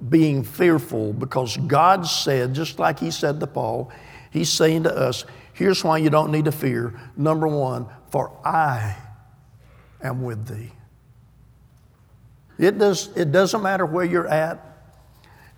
being 0.09 0.43
fearful 0.43 1.13
because 1.13 1.55
God 1.55 2.05
said, 2.05 2.53
just 2.53 2.79
like 2.79 2.99
He 2.99 3.11
said 3.11 3.39
to 3.39 3.47
Paul, 3.47 3.93
He's 4.29 4.49
saying 4.49 4.83
to 4.83 4.93
us, 4.93 5.23
here's 5.53 5.85
why 5.85 5.99
you 5.99 6.09
don't 6.09 6.33
need 6.33 6.45
to 6.45 6.51
fear. 6.51 6.99
Number 7.15 7.47
one, 7.47 7.87
for 8.09 8.37
I 8.43 8.97
am 10.03 10.21
with 10.21 10.45
thee. 10.47 10.73
It, 12.59 12.77
does, 12.77 13.07
it 13.15 13.31
doesn't 13.31 13.61
matter 13.61 13.85
where 13.85 14.03
you're 14.03 14.27
at. 14.27 14.59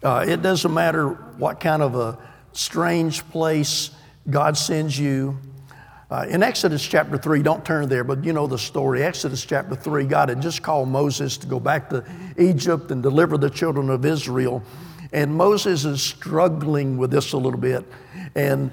Uh, 0.04 0.24
it 0.28 0.44
doesn't 0.44 0.72
matter 0.72 1.10
what 1.10 1.60
kind 1.60 1.82
of 1.82 1.96
a 1.96 2.20
strange 2.58 3.28
place 3.30 3.92
God 4.30 4.58
sends 4.58 4.98
you. 4.98 5.38
Uh, 6.10 6.26
in 6.30 6.42
Exodus 6.42 6.86
chapter 6.86 7.18
3, 7.18 7.44
don't 7.44 7.64
turn 7.64 7.88
there, 7.88 8.04
but 8.04 8.24
you 8.24 8.34
know 8.34 8.48
the 8.48 8.58
story. 8.58 9.04
Exodus 9.04 9.46
chapter 9.46 9.76
3, 9.76 10.06
God 10.06 10.30
had 10.30 10.42
just 10.42 10.64
called 10.64 10.90
Moses 10.90 11.38
to 11.38 11.48
go 11.48 11.60
back 11.60 11.90
to 11.90 12.04
Egypt 12.38 12.92
and 12.92 13.04
deliver 13.04 13.38
the 13.38 13.50
children 13.50 13.90
of 13.90 14.06
Israel. 14.06 14.64
And 15.12 15.36
Moses 15.36 15.86
is 15.86 16.02
struggling 16.02 16.98
with 16.98 17.12
this 17.12 17.34
a 17.34 17.38
little 17.38 17.60
bit. 17.60 17.86
And, 18.36 18.72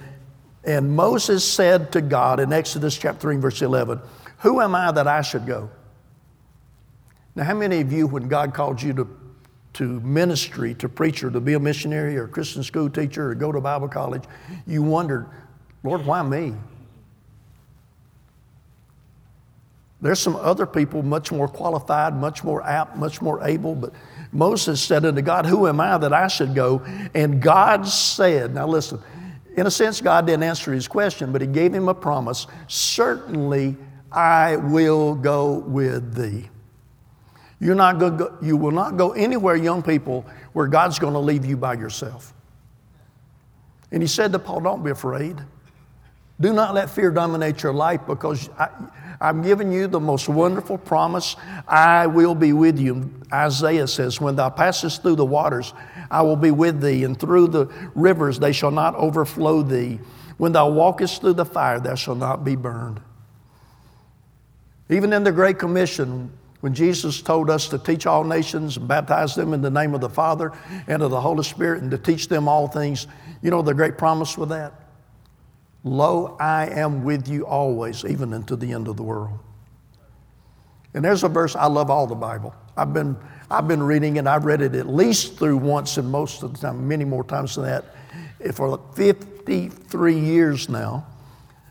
and 0.64 0.90
Moses 0.94 1.44
said 1.44 1.92
to 1.92 2.00
God 2.00 2.40
in 2.40 2.52
Exodus 2.52 2.96
chapter 2.96 3.20
3, 3.20 3.36
verse 3.36 3.62
11, 3.62 4.00
Who 4.38 4.60
am 4.60 4.74
I 4.74 4.92
that 4.92 5.06
I 5.06 5.22
should 5.22 5.46
go? 5.46 5.70
Now, 7.34 7.44
how 7.44 7.54
many 7.54 7.80
of 7.80 7.92
you, 7.92 8.06
when 8.06 8.28
God 8.28 8.54
called 8.54 8.80
you 8.80 8.92
to 8.94 9.08
to 9.74 10.00
ministry, 10.00 10.74
to 10.74 10.88
preacher, 10.88 11.30
to 11.30 11.40
be 11.40 11.54
a 11.54 11.60
missionary 11.60 12.16
or 12.16 12.24
a 12.24 12.28
Christian 12.28 12.62
school 12.62 12.88
teacher 12.88 13.30
or 13.30 13.34
go 13.34 13.52
to 13.52 13.60
Bible 13.60 13.88
college, 13.88 14.22
you 14.66 14.82
wondered, 14.82 15.26
Lord, 15.82 16.04
why 16.06 16.22
me? 16.22 16.54
There's 20.00 20.20
some 20.20 20.36
other 20.36 20.66
people 20.66 21.02
much 21.02 21.32
more 21.32 21.48
qualified, 21.48 22.14
much 22.14 22.44
more 22.44 22.62
apt, 22.62 22.96
much 22.96 23.22
more 23.22 23.42
able, 23.42 23.74
but 23.74 23.92
Moses 24.32 24.82
said 24.82 25.04
unto 25.04 25.22
God, 25.22 25.46
Who 25.46 25.66
am 25.66 25.80
I 25.80 25.96
that 25.96 26.12
I 26.12 26.26
should 26.28 26.54
go? 26.54 26.84
And 27.14 27.40
God 27.40 27.86
said, 27.86 28.54
Now 28.54 28.66
listen, 28.66 29.00
in 29.56 29.66
a 29.66 29.70
sense, 29.70 30.00
God 30.00 30.26
didn't 30.26 30.42
answer 30.42 30.72
his 30.72 30.88
question, 30.88 31.32
but 31.32 31.40
he 31.40 31.46
gave 31.46 31.72
him 31.72 31.88
a 31.88 31.94
promise 31.94 32.46
Certainly 32.68 33.76
I 34.12 34.56
will 34.56 35.14
go 35.14 35.54
with 35.54 36.14
thee. 36.14 36.50
You're 37.60 37.74
not 37.74 37.98
go, 37.98 38.36
you 38.42 38.56
will 38.56 38.72
not 38.72 38.96
go 38.96 39.12
anywhere, 39.12 39.56
young 39.56 39.82
people, 39.82 40.26
where 40.52 40.66
God's 40.66 40.98
going 40.98 41.14
to 41.14 41.20
leave 41.20 41.44
you 41.44 41.56
by 41.56 41.74
yourself. 41.74 42.34
And 43.92 44.02
he 44.02 44.08
said 44.08 44.32
to 44.32 44.38
Paul, 44.38 44.60
Don't 44.60 44.84
be 44.84 44.90
afraid. 44.90 45.40
Do 46.40 46.52
not 46.52 46.74
let 46.74 46.90
fear 46.90 47.10
dominate 47.10 47.62
your 47.62 47.72
life 47.72 48.00
because 48.06 48.50
I, 48.58 48.68
I'm 49.20 49.40
giving 49.40 49.70
you 49.70 49.86
the 49.86 50.00
most 50.00 50.28
wonderful 50.28 50.78
promise. 50.78 51.36
I 51.68 52.08
will 52.08 52.34
be 52.34 52.52
with 52.52 52.78
you. 52.78 53.10
Isaiah 53.32 53.86
says, 53.86 54.20
When 54.20 54.34
thou 54.34 54.50
passest 54.50 55.02
through 55.02 55.16
the 55.16 55.24
waters, 55.24 55.72
I 56.10 56.22
will 56.22 56.36
be 56.36 56.50
with 56.50 56.80
thee, 56.80 57.04
and 57.04 57.18
through 57.18 57.48
the 57.48 57.66
rivers 57.94 58.38
they 58.38 58.52
shall 58.52 58.72
not 58.72 58.94
overflow 58.96 59.62
thee. 59.62 60.00
When 60.36 60.52
thou 60.52 60.70
walkest 60.70 61.20
through 61.20 61.34
the 61.34 61.44
fire, 61.44 61.78
thou 61.78 61.94
shalt 61.94 62.18
not 62.18 62.44
be 62.44 62.56
burned. 62.56 63.00
Even 64.90 65.12
in 65.12 65.24
the 65.24 65.32
Great 65.32 65.58
Commission, 65.58 66.32
when 66.64 66.72
Jesus 66.72 67.20
told 67.20 67.50
us 67.50 67.68
to 67.68 67.78
teach 67.78 68.06
all 68.06 68.24
nations 68.24 68.78
and 68.78 68.88
baptize 68.88 69.34
them 69.34 69.52
in 69.52 69.60
the 69.60 69.70
name 69.70 69.92
of 69.92 70.00
the 70.00 70.08
Father 70.08 70.50
and 70.86 71.02
of 71.02 71.10
the 71.10 71.20
Holy 71.20 71.44
Spirit 71.44 71.82
and 71.82 71.90
to 71.90 71.98
teach 71.98 72.26
them 72.28 72.48
all 72.48 72.68
things, 72.68 73.06
you 73.42 73.50
know 73.50 73.60
the 73.60 73.74
great 73.74 73.98
promise 73.98 74.38
with 74.38 74.48
that? 74.48 74.72
Lo, 75.82 76.38
I 76.40 76.68
am 76.68 77.04
with 77.04 77.28
you 77.28 77.44
always, 77.44 78.06
even 78.06 78.32
unto 78.32 78.56
the 78.56 78.72
end 78.72 78.88
of 78.88 78.96
the 78.96 79.02
world. 79.02 79.38
And 80.94 81.04
there's 81.04 81.22
a 81.22 81.28
verse, 81.28 81.54
I 81.54 81.66
love 81.66 81.90
all 81.90 82.06
the 82.06 82.14
Bible. 82.14 82.54
I've 82.78 82.94
been, 82.94 83.14
I've 83.50 83.68
been 83.68 83.82
reading 83.82 84.16
it, 84.16 84.26
I've 84.26 84.46
read 84.46 84.62
it 84.62 84.74
at 84.74 84.88
least 84.88 85.36
through 85.36 85.58
once 85.58 85.98
and 85.98 86.10
most 86.10 86.42
of 86.42 86.54
the 86.54 86.60
time, 86.60 86.88
many 86.88 87.04
more 87.04 87.24
times 87.24 87.56
than 87.56 87.64
that, 87.64 87.84
eh, 88.40 88.52
for 88.52 88.80
53 88.94 90.18
years 90.18 90.70
now. 90.70 91.06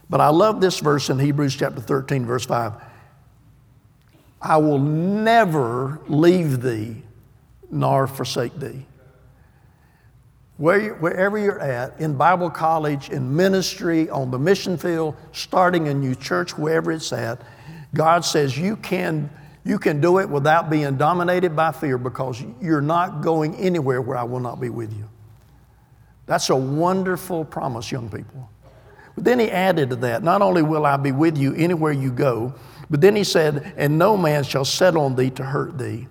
But 0.07 0.21
I 0.21 0.29
love 0.29 0.62
this 0.62 0.79
verse 0.79 1.09
in 1.09 1.17
Hebrews 1.17 1.55
chapter 1.55 1.81
13, 1.81 2.27
verse 2.27 2.45
5. 2.45 2.92
I 4.43 4.57
will 4.57 4.79
never 4.79 6.01
leave 6.09 6.62
thee 6.62 7.01
nor 7.71 8.07
forsake 8.07 8.59
thee. 8.59 8.85
Where 10.57 10.93
wherever 10.95 11.38
you're 11.38 11.59
at, 11.59 12.00
in 12.00 12.15
Bible 12.15 12.50
college, 12.50 13.09
in 13.09 13.35
ministry, 13.35 14.09
on 14.09 14.29
the 14.31 14.38
mission 14.38 14.77
field, 14.77 15.15
starting 15.31 15.88
a 15.88 15.93
new 15.93 16.13
church, 16.13 16.57
wherever 16.57 16.91
it's 16.91 17.12
at, 17.13 17.41
God 17.95 18.25
says 18.25 18.57
you 18.57 18.75
can, 18.75 19.29
you 19.63 19.79
can 19.79 20.01
do 20.01 20.19
it 20.19 20.29
without 20.29 20.69
being 20.69 20.97
dominated 20.97 21.55
by 21.55 21.71
fear 21.71 21.97
because 21.97 22.43
you're 22.62 22.81
not 22.81 23.21
going 23.21 23.55
anywhere 23.55 24.01
where 24.01 24.17
I 24.17 24.23
will 24.23 24.41
not 24.41 24.59
be 24.59 24.69
with 24.69 24.95
you. 24.95 25.09
That's 26.25 26.50
a 26.50 26.55
wonderful 26.55 27.45
promise, 27.45 27.91
young 27.91 28.09
people. 28.09 28.50
But 29.15 29.23
then 29.23 29.39
he 29.39 29.50
added 29.50 29.89
to 29.91 29.95
that, 29.97 30.21
not 30.21 30.41
only 30.41 30.63
will 30.63 30.85
I 30.85 30.97
be 30.97 31.12
with 31.12 31.38
you 31.38 31.53
anywhere 31.55 31.91
you 31.91 32.12
go, 32.12 32.53
but 32.89 33.01
then 33.01 33.15
he 33.15 33.23
said, 33.23 33.73
and 33.77 33.97
no 33.97 34.17
man 34.17 34.43
shall 34.43 34.65
set 34.65 34.95
on 34.95 35.15
thee 35.15 35.29
to 35.31 35.43
hurt 35.43 35.77
thee. 35.77 36.07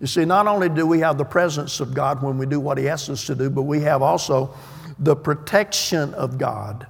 You 0.00 0.06
see, 0.06 0.24
not 0.24 0.46
only 0.46 0.68
do 0.68 0.86
we 0.86 1.00
have 1.00 1.16
the 1.16 1.24
presence 1.24 1.80
of 1.80 1.94
God 1.94 2.22
when 2.22 2.36
we 2.36 2.46
do 2.46 2.60
what 2.60 2.76
he 2.76 2.88
asks 2.88 3.08
us 3.08 3.26
to 3.26 3.34
do, 3.34 3.48
but 3.48 3.62
we 3.62 3.80
have 3.80 4.02
also 4.02 4.54
the 4.98 5.16
protection 5.16 6.12
of 6.14 6.38
God. 6.38 6.86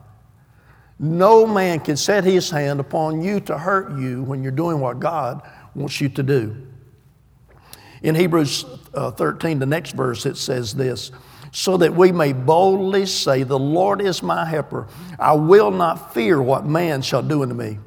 No 0.99 1.47
man 1.47 1.81
can 1.81 1.97
set 1.97 2.25
his 2.25 2.51
hand 2.51 2.81
upon 2.81 3.23
you 3.23 3.39
to 3.41 3.59
hurt 3.59 3.99
you 3.99 4.23
when 4.23 4.43
you're 4.43 4.53
doing 4.53 4.81
what 4.81 4.99
God 4.99 5.43
wants 5.75 6.01
you 6.01 6.09
to 6.11 6.23
do. 6.23 6.67
In 8.03 8.15
Hebrews 8.15 8.65
uh, 8.95 9.11
13, 9.13 9.59
the 9.59 9.67
next 9.67 9.93
verse, 9.93 10.27
it 10.27 10.37
says 10.37 10.75
this 10.75 11.13
so 11.53 11.79
that 11.79 11.95
we 11.95 12.13
may 12.13 12.35
boldly 12.35 13.07
say, 13.07 13.43
The 13.43 13.59
Lord 13.59 14.03
is 14.03 14.23
my 14.23 14.45
helper. 14.45 14.89
I 15.19 15.33
will 15.33 15.71
not 15.71 16.13
fear 16.13 16.41
what 16.41 16.67
man 16.67 17.01
shall 17.01 17.23
do 17.23 17.43
unto 17.43 17.55
me. 17.55 17.79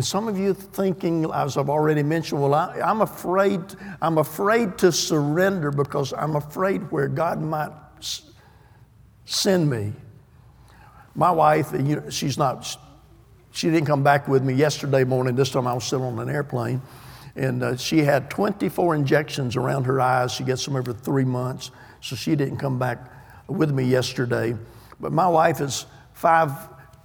And 0.00 0.04
some 0.06 0.28
of 0.28 0.38
you 0.38 0.54
thinking, 0.54 1.30
as 1.30 1.58
I've 1.58 1.68
already 1.68 2.02
mentioned, 2.02 2.40
well, 2.40 2.54
I, 2.54 2.74
am 2.78 3.02
afraid, 3.02 3.60
I'm 4.00 4.16
afraid 4.16 4.78
to 4.78 4.90
surrender 4.90 5.70
because 5.70 6.14
I'm 6.14 6.36
afraid 6.36 6.90
where 6.90 7.06
God 7.06 7.38
might 7.42 7.70
send 9.26 9.68
me. 9.68 9.92
My 11.14 11.30
wife, 11.30 11.72
you 11.74 11.96
know, 11.96 12.08
she's 12.08 12.38
not, 12.38 12.78
she 13.50 13.68
didn't 13.68 13.84
come 13.84 14.02
back 14.02 14.26
with 14.26 14.42
me 14.42 14.54
yesterday 14.54 15.04
morning. 15.04 15.36
This 15.36 15.50
time 15.50 15.66
I 15.66 15.74
was 15.74 15.84
still 15.84 16.04
on 16.04 16.18
an 16.18 16.30
airplane. 16.30 16.80
And 17.36 17.62
uh, 17.62 17.76
she 17.76 17.98
had 17.98 18.30
24 18.30 18.94
injections 18.94 19.54
around 19.54 19.84
her 19.84 20.00
eyes. 20.00 20.32
She 20.32 20.44
gets 20.44 20.64
them 20.64 20.76
every 20.76 20.94
three 20.94 21.26
months. 21.26 21.72
So 22.00 22.16
she 22.16 22.36
didn't 22.36 22.56
come 22.56 22.78
back 22.78 23.00
with 23.48 23.70
me 23.70 23.84
yesterday. 23.84 24.56
But 24.98 25.12
my 25.12 25.28
wife 25.28 25.60
is 25.60 25.84
five 26.14 26.52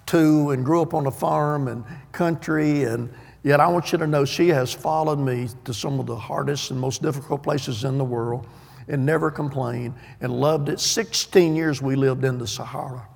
two 0.06 0.52
and 0.52 0.64
grew 0.64 0.82
up 0.82 0.94
on 0.94 1.08
a 1.08 1.12
farm 1.12 1.68
and 1.68 1.84
country 2.12 2.84
and 2.84 3.14
yet 3.44 3.60
I 3.60 3.68
want 3.68 3.92
you 3.92 3.98
to 3.98 4.08
know 4.08 4.26
she 4.26 4.50
has 4.50 4.74
followed 4.74 5.20
me 5.20 5.50
to 5.66 5.74
some 5.74 6.00
of 6.00 6.06
the 6.06 6.16
hardest 6.16 6.72
and 6.72 6.80
most 6.80 7.02
difficult 7.02 7.44
places 7.44 7.84
in 7.84 7.98
the 7.98 8.06
world 8.06 8.48
and 8.88 9.06
never 9.06 9.32
complained 9.32 9.96
and 10.22 10.32
loved 10.32 10.70
it. 10.70 10.80
16 10.80 11.56
years 11.56 11.82
we 11.82 11.96
lived 11.96 12.24
in 12.24 12.38
the 12.38 12.48
Sahara. 12.48 13.08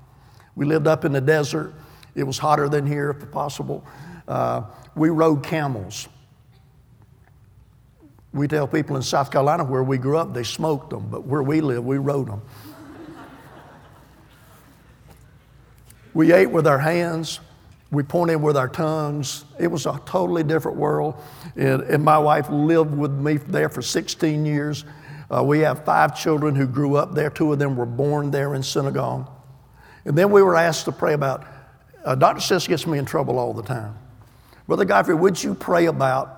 We 0.56 0.66
lived 0.66 0.88
up 0.88 1.06
in 1.06 1.12
the 1.12 1.22
desert. 1.22 1.74
It 2.16 2.24
was 2.24 2.38
hotter 2.38 2.68
than 2.70 2.86
here, 2.86 3.12
if 3.12 3.32
possible. 3.32 3.86
Uh, 4.28 4.64
we 4.96 5.10
rode 5.10 5.44
camels. 5.44 6.08
We 8.34 8.48
tell 8.48 8.68
people 8.68 8.96
in 8.96 9.02
South 9.02 9.32
Carolina 9.32 9.64
where 9.64 9.84
we 9.84 9.98
grew 9.98 10.18
up, 10.18 10.34
they 10.34 10.44
smoked 10.44 10.92
them, 10.92 11.08
but 11.10 11.26
where 11.26 11.42
we 11.42 11.62
live, 11.62 11.84
we 11.84 11.98
rode 11.98 12.28
them. 12.28 12.42
We 16.14 16.32
ate 16.34 16.50
with 16.50 16.68
our 16.68 16.80
hands. 16.80 17.40
We 17.92 18.04
pointed 18.04 18.36
with 18.36 18.56
our 18.56 18.68
tongues. 18.68 19.46
It 19.60 19.68
was 19.68 19.86
a 19.86 20.00
totally 20.06 20.44
different 20.44 20.78
world. 20.78 21.16
And, 21.56 21.82
and 21.84 22.04
my 22.04 22.18
wife 22.18 22.50
lived 22.50 22.96
with 22.96 23.12
me 23.12 23.38
there 23.38 23.70
for 23.70 23.82
16 23.82 24.46
years. 24.46 24.86
Uh, 25.32 25.44
we 25.44 25.60
have 25.60 25.86
five 25.86 26.18
children 26.18 26.56
who 26.56 26.68
grew 26.68 26.96
up 26.96 27.14
there. 27.14 27.30
Two 27.30 27.52
of 27.54 27.60
them 27.60 27.76
were 27.76 27.86
born 27.86 28.32
there 28.32 28.56
in 28.56 28.64
Senegal. 28.64 29.32
And 30.06 30.18
then 30.18 30.32
we 30.32 30.42
were 30.42 30.56
asked 30.56 30.86
to 30.86 30.92
pray 30.92 31.14
about, 31.14 31.46
uh, 32.04 32.16
Dr. 32.16 32.40
Sisk 32.40 32.68
gets 32.68 32.88
me 32.88 32.98
in 32.98 33.06
trouble 33.06 33.38
all 33.38 33.54
the 33.54 33.64
time. 33.64 33.98
Brother 34.68 34.86
Godfrey, 34.86 35.16
would 35.16 35.42
you 35.42 35.56
pray 35.56 35.88
about? 35.88 36.36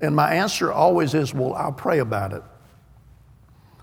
And 0.00 0.14
my 0.14 0.34
answer 0.34 0.70
always 0.70 1.14
is, 1.14 1.34
well, 1.34 1.54
I'll 1.54 1.72
pray 1.72 1.98
about 1.98 2.32
it. 2.32 2.42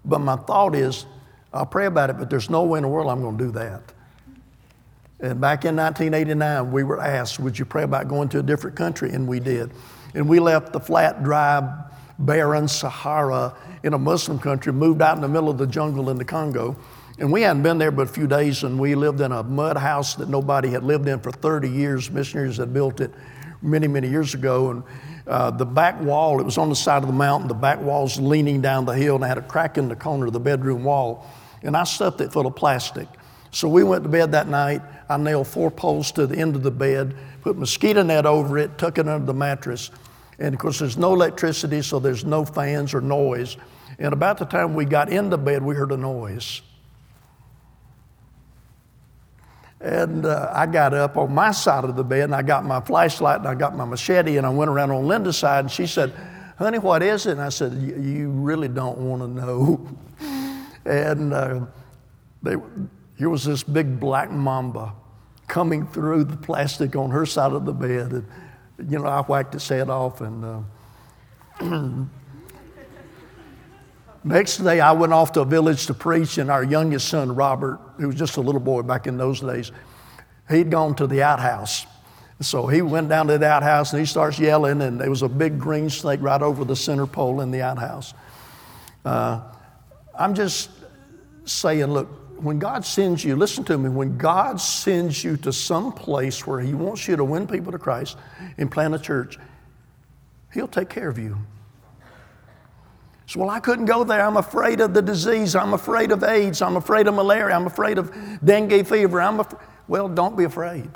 But 0.06 0.19
my 0.19 0.36
thought 0.36 0.75
is, 0.75 1.06
I'll 1.51 1.65
pray 1.65 1.88
about 1.88 2.10
it, 2.10 2.17
but 2.17 2.30
there's 2.30 2.49
no 2.49 2.63
way 2.63 2.78
in 2.78 2.84
the 2.84 2.88
world 2.88 3.10
I'm 3.10 3.21
going 3.21 3.38
to 3.38 3.43
do 3.45 3.51
that. 3.51 3.94
And 5.19 5.39
back 5.39 5.63
in 5.63 5.75
1989, 5.75 6.71
we 6.71 6.84
were 6.84 6.99
asked, 6.99 7.39
Would 7.39 7.58
you 7.58 7.65
pray 7.65 7.84
about 7.84 8.08
going 8.08 8.30
to 8.30 8.39
a 8.39 8.43
different 8.43 8.75
country? 8.75 9.12
And 9.12 9.28
we 9.28 9.39
did. 9.39 9.71
And 10.13 10.28
we 10.28 10.39
left 10.39 10.73
the 10.73 10.80
flat, 10.80 11.23
dry, 11.23 11.86
barren 12.19 12.67
Sahara 12.67 13.56
in 13.84 13.93
a 13.93 13.97
Muslim 13.97 14.39
country, 14.39 14.73
moved 14.73 15.01
out 15.01 15.15
in 15.15 15.21
the 15.21 15.28
middle 15.28 15.49
of 15.49 15.58
the 15.58 15.67
jungle 15.67 16.10
in 16.10 16.17
the 16.17 16.25
Congo. 16.25 16.75
And 17.17 17.32
we 17.32 17.43
hadn't 17.43 17.63
been 17.63 17.78
there 17.78 17.91
but 17.91 18.10
a 18.10 18.12
few 18.12 18.28
days, 18.28 18.63
and 18.63 18.78
we 18.78 18.93
lived 18.93 19.21
in 19.21 19.32
a 19.32 19.41
mud 19.41 19.78
house 19.78 20.15
that 20.15 20.28
nobody 20.28 20.69
had 20.69 20.84
lived 20.84 21.08
in 21.08 21.19
for 21.19 21.32
30 21.32 21.69
years. 21.69 22.12
Missionaries 22.12 22.58
had 22.58 22.73
built 22.73 22.99
it 22.99 23.13
many, 23.62 23.88
many 23.88 24.10
years 24.10 24.34
ago. 24.34 24.71
And 24.71 24.84
uh, 25.25 25.51
the 25.51 25.65
back 25.65 25.99
wall, 26.01 26.41
it 26.41 26.43
was 26.43 26.58
on 26.58 26.67
the 26.67 26.75
side 26.75 27.04
of 27.04 27.08
the 27.08 27.13
mountain, 27.13 27.47
the 27.47 27.54
back 27.54 27.80
wall's 27.80 28.19
leaning 28.19 28.62
down 28.62 28.86
the 28.86 28.93
hill, 28.93 29.15
and 29.15 29.23
I 29.23 29.30
had 29.30 29.38
a 29.38 29.41
crack 29.41 29.78
in 29.78 29.88
the 29.88 29.95
corner 29.95 30.25
of 30.25 30.34
the 30.34 30.41
bedroom 30.41 30.84
wall. 30.84 31.25
And 31.63 31.78
I 31.78 31.86
stuffed 31.86 32.19
it 32.19 32.34
full 32.34 32.45
of 32.45 32.56
plastic. 32.56 33.08
So 33.56 33.70
we 33.70 33.86
went 33.86 34.04
to 34.04 34.10
bed 34.10 34.34
that 34.34 34.50
night. 34.50 34.82
I 35.08 35.15
nailed 35.15 35.48
four 35.48 35.72
poles 35.72 36.12
to 36.13 36.28
the 36.28 36.38
end 36.38 36.58
of 36.58 36.63
the 36.63 36.72
bed, 36.72 37.15
put 37.41 37.56
mosquito 37.56 38.04
net 38.04 38.26
over 38.26 38.58
it, 38.58 38.78
tuck 38.78 38.98
it 38.98 39.08
under 39.08 39.26
the 39.26 39.34
mattress. 39.34 39.91
And 40.39 40.54
of 40.54 40.60
course, 40.60 40.80
there's 40.80 40.98
no 40.98 41.13
electricity, 41.13 41.82
so 41.82 41.98
there's 42.00 42.26
no 42.26 42.44
fans 42.44 42.94
or 42.94 43.00
noise. 43.00 43.56
And 43.98 44.12
about 44.12 44.39
the 44.39 44.46
time 44.46 44.74
we 44.74 44.84
got 44.84 45.08
into 45.08 45.38
bed, 45.38 45.63
we 45.63 45.74
heard 45.74 45.94
a 45.94 45.98
noise. 45.98 46.63
And 49.80 50.26
uh, 50.26 50.52
I 50.54 50.65
got 50.65 50.94
up 50.94 51.15
on 51.15 51.34
my 51.34 51.52
side 51.52 51.86
of 51.86 51.96
the 51.96 52.04
bed 52.04 52.26
and 52.26 52.36
I 52.36 52.41
got 52.41 52.65
my 52.65 52.82
flashlight 52.82 53.39
and 53.39 53.48
I 53.48 53.56
got 53.56 53.74
my 53.74 53.86
machete 53.86 54.36
and 54.36 54.46
I 54.46 54.50
went 54.50 54.70
around 54.70 54.91
on 54.91 55.08
Linda's 55.08 55.38
side 55.38 55.60
and 55.60 55.72
she 55.72 55.88
said, 55.88 56.12
Honey, 56.58 56.80
what 56.80 57.02
is 57.02 57.26
it? 57.26 57.32
And 57.34 57.41
I 57.41 57.50
said, 57.50 57.72
You 57.72 58.32
really 58.32 58.68
don't 58.68 58.98
want 58.98 59.22
to 59.22 59.28
know. 59.30 59.88
and 60.86 61.34
uh, 61.34 61.65
they, 62.44 62.58
here 63.17 63.30
was 63.30 63.45
this 63.45 63.63
big 63.63 63.99
black 63.99 64.30
mamba 64.30 64.93
coming 65.47 65.88
through 65.88 66.25
the 66.25 66.38
plastic 66.38 66.95
on 66.95 67.12
her 67.12 67.25
side 67.25 67.54
of 67.54 67.65
the 67.65 67.73
bed. 67.73 68.12
And, 68.12 68.91
you 68.91 68.99
know, 68.99 69.06
I 69.06 69.21
whacked 69.21 69.56
its 69.56 69.67
head 69.69 69.89
off. 69.89 70.21
And 70.21 70.65
uh, 71.62 71.62
next 74.23 74.58
day, 74.58 74.80
I 74.80 74.91
went 74.91 75.13
off 75.13 75.32
to 75.34 75.41
a 75.41 75.45
village 75.45 75.86
to 75.88 75.93
preach, 75.93 76.38
and 76.38 76.51
our 76.51 76.63
youngest 76.63 77.08
son, 77.08 77.34
Robert, 77.34 77.80
who 77.97 78.08
was 78.08 78.15
just 78.15 78.38
a 78.38 78.41
little 78.41 78.62
boy 78.62 78.82
back 78.82 79.08
in 79.08 79.17
those 79.17 79.39
days, 79.39 79.71
he'd 80.49 80.69
gone 80.69 80.95
to 80.95 81.08
the 81.08 81.23
outhouse. 81.23 81.86
So 82.41 82.67
he 82.67 82.82
went 82.82 83.08
down 83.08 83.28
to 83.28 83.38
the 83.38 83.47
outhouse 83.47 83.93
and 83.93 83.99
he 84.01 84.06
starts 84.06 84.38
yelling, 84.38 84.82
and 84.82 84.99
there 84.99 85.10
was 85.10 85.21
a 85.21 85.30
big 85.30 85.58
green 85.58 85.89
snake 85.89 86.19
right 86.21 86.41
over 86.41 86.65
the 86.65 86.75
center 86.75 87.08
pole 87.08 87.39
in 87.39 87.51
the 87.51 87.62
outhouse. 87.62 88.13
Uh, 89.06 89.41
I'm 90.17 90.34
just 90.34 90.69
saying, 91.45 91.86
look, 91.86 92.24
when 92.38 92.60
God 92.60 92.86
sends 92.86 93.24
you, 93.24 93.36
listen 93.36 93.63
to 93.65 93.78
me, 93.78 93.89
when 93.89 94.17
God 94.17 94.60
sends 94.60 95.24
you 95.24 95.38
to 95.38 95.54
some 95.54 95.91
place 95.91 96.45
where 96.45 96.60
He 96.60 96.74
wants 96.74 97.08
you 97.08 97.15
to 97.15 97.24
win 97.24 97.48
people 97.48 97.71
to 97.71 97.80
Christ 97.80 98.17
and 98.58 98.71
plant 98.71 98.93
a 98.95 99.00
church, 99.00 99.38
He'll 100.54 100.67
take 100.67 100.89
care 100.89 101.10
of 101.10 101.17
you. 101.17 101.38
So, 103.28 103.39
well, 103.39 103.50
I 103.50 103.60
couldn't 103.60 103.86
go 103.86 104.04
there. 104.04 104.26
I'm 104.26 104.38
afraid 104.38 104.82
of 104.82 104.93
the 104.93 105.02
disease. 105.02 105.56
I'm 105.56 105.74
afraid 105.74 106.12
of 106.12 106.24
AIDS. 106.24 106.62
I'm 106.62 106.78
afraid 106.78 107.08
of 107.08 107.15
malaria. 107.15 107.56
I'm 107.56 107.65
afraid 107.65 107.98
of 107.98 108.12
dengue 108.43 108.86
fever. 108.86 109.21
I'm 109.21 109.39
af- 109.39 109.56
well, 109.88 110.08
don't 110.08 110.38
be 110.38 110.43
afraid. 110.43 110.89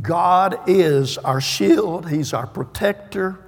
God 0.00 0.58
is 0.66 1.16
our 1.18 1.40
shield, 1.40 2.08
He's 2.08 2.32
our 2.32 2.46
protector. 2.46 3.38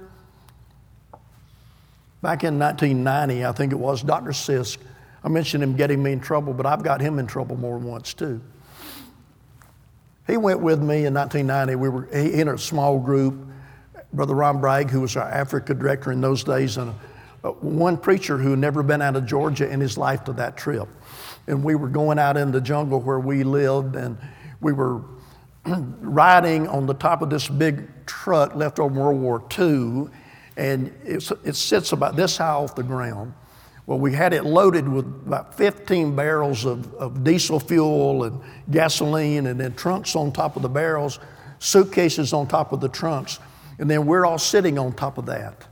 Back 2.21 2.43
in 2.43 2.59
1990, 2.59 3.45
I 3.45 3.51
think 3.53 3.71
it 3.71 3.77
was, 3.77 4.01
Dr. 4.01 4.31
Sisk 4.31 4.77
I 5.23 5.29
mentioned 5.29 5.63
him 5.63 5.75
getting 5.75 6.01
me 6.01 6.13
in 6.13 6.19
trouble, 6.19 6.53
but 6.53 6.65
I've 6.65 6.83
got 6.83 7.01
him 7.01 7.19
in 7.19 7.27
trouble 7.27 7.57
more 7.57 7.77
than 7.77 7.87
once 7.87 8.13
too. 8.13 8.41
He 10.27 10.37
went 10.37 10.59
with 10.59 10.79
me 10.79 11.05
in 11.05 11.13
1990. 11.13 11.75
We 11.75 11.89
were 11.89 12.05
in 12.05 12.47
a 12.47 12.57
small 12.57 12.99
group. 12.99 13.47
Brother 14.13 14.35
Ron 14.35 14.61
Bragg, 14.61 14.89
who 14.89 15.01
was 15.01 15.15
our 15.15 15.27
Africa 15.27 15.73
director 15.73 16.11
in 16.11 16.21
those 16.21 16.43
days, 16.43 16.77
and 16.77 16.93
one 17.61 17.97
preacher 17.97 18.37
who 18.37 18.51
had 18.51 18.59
never 18.59 18.83
been 18.83 19.01
out 19.01 19.15
of 19.15 19.25
Georgia 19.25 19.69
in 19.69 19.79
his 19.79 19.97
life 19.97 20.23
to 20.25 20.33
that 20.33 20.57
trip. 20.57 20.87
And 21.47 21.63
we 21.63 21.75
were 21.75 21.87
going 21.87 22.19
out 22.19 22.37
in 22.37 22.51
the 22.51 22.61
jungle 22.61 22.99
where 22.99 23.19
we 23.19 23.43
lived, 23.43 23.95
and 23.95 24.17
we 24.61 24.73
were 24.73 25.01
riding 25.65 26.67
on 26.67 26.85
the 26.85 26.93
top 26.93 27.21
of 27.21 27.29
this 27.29 27.47
big 27.47 27.87
truck 28.05 28.55
left 28.55 28.79
over 28.79 29.11
World 29.11 29.19
War 29.19 29.43
II, 29.57 30.09
and 30.57 30.93
it 31.05 31.55
sits 31.55 31.91
about 31.91 32.15
this 32.15 32.37
high 32.37 32.49
off 32.49 32.75
the 32.75 32.83
ground. 32.83 33.33
Well, 33.89 33.97
we 33.97 34.13
had 34.13 34.33
it 34.33 34.45
loaded 34.45 34.87
with 34.87 35.07
about 35.07 35.55
15 35.55 36.15
barrels 36.15 36.63
of, 36.63 36.93
of 36.93 37.23
diesel 37.23 37.59
fuel 37.59 38.23
and 38.23 38.39
gasoline, 38.69 39.47
and 39.47 39.59
then 39.59 39.73
trunks 39.73 40.15
on 40.15 40.31
top 40.31 40.55
of 40.55 40.61
the 40.61 40.69
barrels, 40.69 41.17
suitcases 41.57 42.31
on 42.31 42.45
top 42.45 42.71
of 42.71 42.81
the 42.81 42.87
trunks, 42.87 43.39
and 43.79 43.89
then 43.89 44.05
we're 44.05 44.27
all 44.27 44.37
sitting 44.37 44.77
on 44.77 44.93
top 44.93 45.17
of 45.17 45.25
that, 45.25 45.65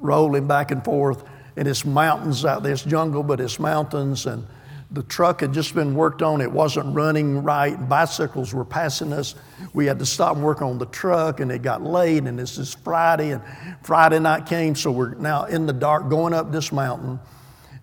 rolling 0.00 0.46
back 0.46 0.70
and 0.70 0.82
forth. 0.82 1.24
And 1.58 1.68
it's 1.68 1.84
mountains 1.84 2.42
out 2.46 2.62
there, 2.62 2.72
it's 2.72 2.84
jungle, 2.84 3.22
but 3.22 3.38
it's 3.38 3.58
mountains, 3.58 4.24
and 4.24 4.46
the 4.92 5.02
truck 5.04 5.40
had 5.40 5.52
just 5.52 5.74
been 5.74 5.94
worked 5.94 6.20
on. 6.20 6.40
It 6.40 6.50
wasn't 6.50 6.94
running 6.94 7.42
right. 7.44 7.76
Bicycles 7.88 8.52
were 8.52 8.64
passing 8.64 9.12
us. 9.12 9.36
We 9.72 9.86
had 9.86 10.00
to 10.00 10.06
stop 10.06 10.34
and 10.34 10.44
work 10.44 10.62
on 10.62 10.78
the 10.78 10.86
truck, 10.86 11.38
and 11.40 11.52
it 11.52 11.62
got 11.62 11.82
late. 11.82 12.24
And 12.24 12.38
this 12.38 12.58
is 12.58 12.74
Friday, 12.74 13.30
and 13.30 13.42
Friday 13.82 14.18
night 14.18 14.46
came, 14.46 14.74
so 14.74 14.90
we're 14.90 15.14
now 15.14 15.44
in 15.44 15.66
the 15.66 15.72
dark 15.72 16.08
going 16.08 16.34
up 16.34 16.50
this 16.50 16.72
mountain. 16.72 17.20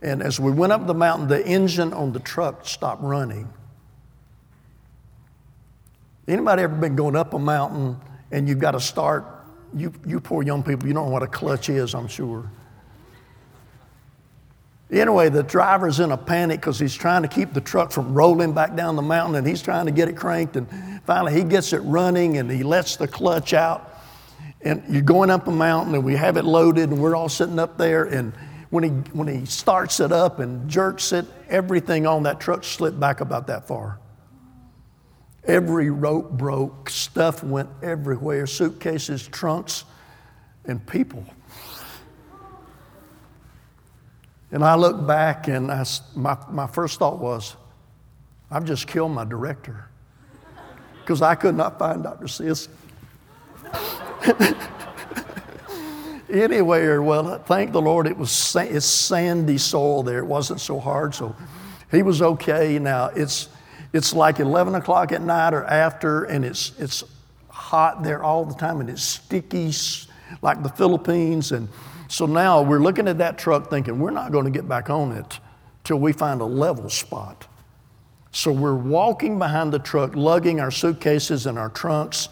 And 0.01 0.21
as 0.21 0.39
we 0.39 0.51
went 0.51 0.73
up 0.73 0.85
the 0.85 0.93
mountain, 0.93 1.27
the 1.27 1.45
engine 1.45 1.93
on 1.93 2.11
the 2.11 2.19
truck 2.19 2.67
stopped 2.67 3.01
running. 3.01 3.47
Anybody 6.27 6.63
ever 6.63 6.75
been 6.75 6.95
going 6.95 7.15
up 7.15 7.33
a 7.33 7.39
mountain 7.39 7.97
and 8.31 8.49
you've 8.49 8.59
got 8.59 8.71
to 8.71 8.81
start? 8.81 9.25
You, 9.73 9.93
you 10.05 10.19
poor 10.19 10.43
young 10.43 10.61
people, 10.61 10.87
you 10.87 10.93
don't 10.93 11.05
know 11.05 11.11
what 11.11 11.23
a 11.23 11.27
clutch 11.27 11.69
is, 11.69 11.95
I'm 11.95 12.07
sure. 12.07 12.51
Anyway, 14.89 15.27
the 15.27 15.43
driver's 15.43 15.99
in 15.99 16.11
a 16.11 16.17
panic 16.17 16.61
because 16.61 16.79
he's 16.79 16.95
trying 16.95 17.21
to 17.21 17.27
keep 17.27 17.53
the 17.53 17.59
truck 17.59 17.91
from 17.91 18.13
rolling 18.13 18.53
back 18.53 18.75
down 18.75 18.95
the 18.95 19.01
mountain 19.01 19.35
and 19.35 19.45
he's 19.45 19.61
trying 19.61 19.85
to 19.85 19.91
get 19.91 20.07
it 20.07 20.15
cranked. 20.15 20.55
And 20.55 21.01
finally, 21.05 21.33
he 21.33 21.43
gets 21.43 21.73
it 21.73 21.79
running 21.79 22.37
and 22.37 22.49
he 22.49 22.63
lets 22.63 22.95
the 22.95 23.07
clutch 23.07 23.53
out. 23.53 24.01
And 24.61 24.83
you're 24.87 25.01
going 25.01 25.29
up 25.29 25.47
a 25.47 25.51
mountain 25.51 25.93
and 25.93 26.05
we 26.05 26.15
have 26.15 26.37
it 26.37 26.45
loaded 26.45 26.89
and 26.89 26.99
we're 26.99 27.15
all 27.15 27.27
sitting 27.27 27.59
up 27.59 27.77
there. 27.77 28.05
And 28.05 28.33
when 28.69 28.83
he, 28.83 28.89
when 29.11 29.27
he 29.27 29.45
starts 29.45 29.99
it 29.99 30.13
up 30.13 30.39
and 30.39 30.69
jerks 30.69 31.11
it, 31.11 31.25
everything 31.49 32.07
on 32.07 32.23
that 32.23 32.39
truck 32.39 32.63
slipped 32.63 32.99
back 32.99 33.19
about 33.19 33.47
that 33.47 33.67
far. 33.67 33.99
Every 35.43 35.89
rope 35.89 36.31
broke, 36.31 36.89
stuff 36.89 37.43
went 37.43 37.69
everywhere 37.81 38.47
suitcases, 38.47 39.27
trunks, 39.27 39.83
and 40.65 40.85
people. 40.85 41.25
And 44.51 44.63
I 44.63 44.75
look 44.75 45.05
back, 45.05 45.47
and 45.47 45.71
I, 45.71 45.85
my, 46.15 46.37
my 46.49 46.67
first 46.67 46.99
thought 46.99 47.19
was, 47.19 47.55
I've 48.49 48.65
just 48.65 48.87
killed 48.87 49.11
my 49.11 49.25
director 49.25 49.89
because 51.01 51.21
I 51.21 51.35
could 51.35 51.55
not 51.55 51.77
find 51.77 52.03
Dr. 52.03 52.25
Sisk. 52.25 52.69
anyway, 56.29 56.97
well, 56.97 57.39
thank 57.39 57.71
the 57.71 57.81
Lord, 57.81 58.07
it 58.07 58.17
was 58.17 58.55
it's 58.55 58.85
sandy 58.85 59.57
soil 59.57 60.03
there. 60.03 60.19
It 60.19 60.25
wasn't 60.25 60.61
so 60.61 60.79
hard, 60.79 61.13
so 61.13 61.35
he 61.91 62.03
was 62.03 62.21
okay. 62.21 62.79
Now 62.79 63.07
it's 63.07 63.49
it's 63.93 64.13
like 64.13 64.39
11 64.39 64.75
o'clock 64.75 65.11
at 65.11 65.21
night 65.21 65.53
or 65.53 65.65
after, 65.65 66.25
and 66.25 66.43
it's 66.43 66.73
it's 66.77 67.03
hot 67.49 68.03
there 68.03 68.23
all 68.23 68.45
the 68.45 68.55
time, 68.55 68.79
and 68.79 68.89
it's 68.89 69.03
sticky 69.03 69.73
like 70.41 70.63
the 70.63 70.69
Philippines, 70.69 71.51
and 71.51 71.69
so 72.07 72.25
now 72.25 72.61
we're 72.61 72.79
looking 72.79 73.07
at 73.07 73.17
that 73.17 73.37
truck 73.37 73.69
thinking 73.69 73.99
we're 73.99 74.11
not 74.11 74.31
going 74.31 74.45
to 74.45 74.51
get 74.51 74.67
back 74.67 74.89
on 74.89 75.11
it 75.11 75.39
till 75.83 75.97
we 75.97 76.13
find 76.13 76.41
a 76.41 76.45
level 76.45 76.89
spot. 76.89 77.47
So 78.31 78.51
we're 78.51 78.75
walking 78.75 79.39
behind 79.39 79.73
the 79.73 79.79
truck, 79.79 80.15
lugging 80.15 80.59
our 80.59 80.71
suitcases 80.71 81.45
and 81.47 81.57
our 81.57 81.69
trunks 81.69 82.29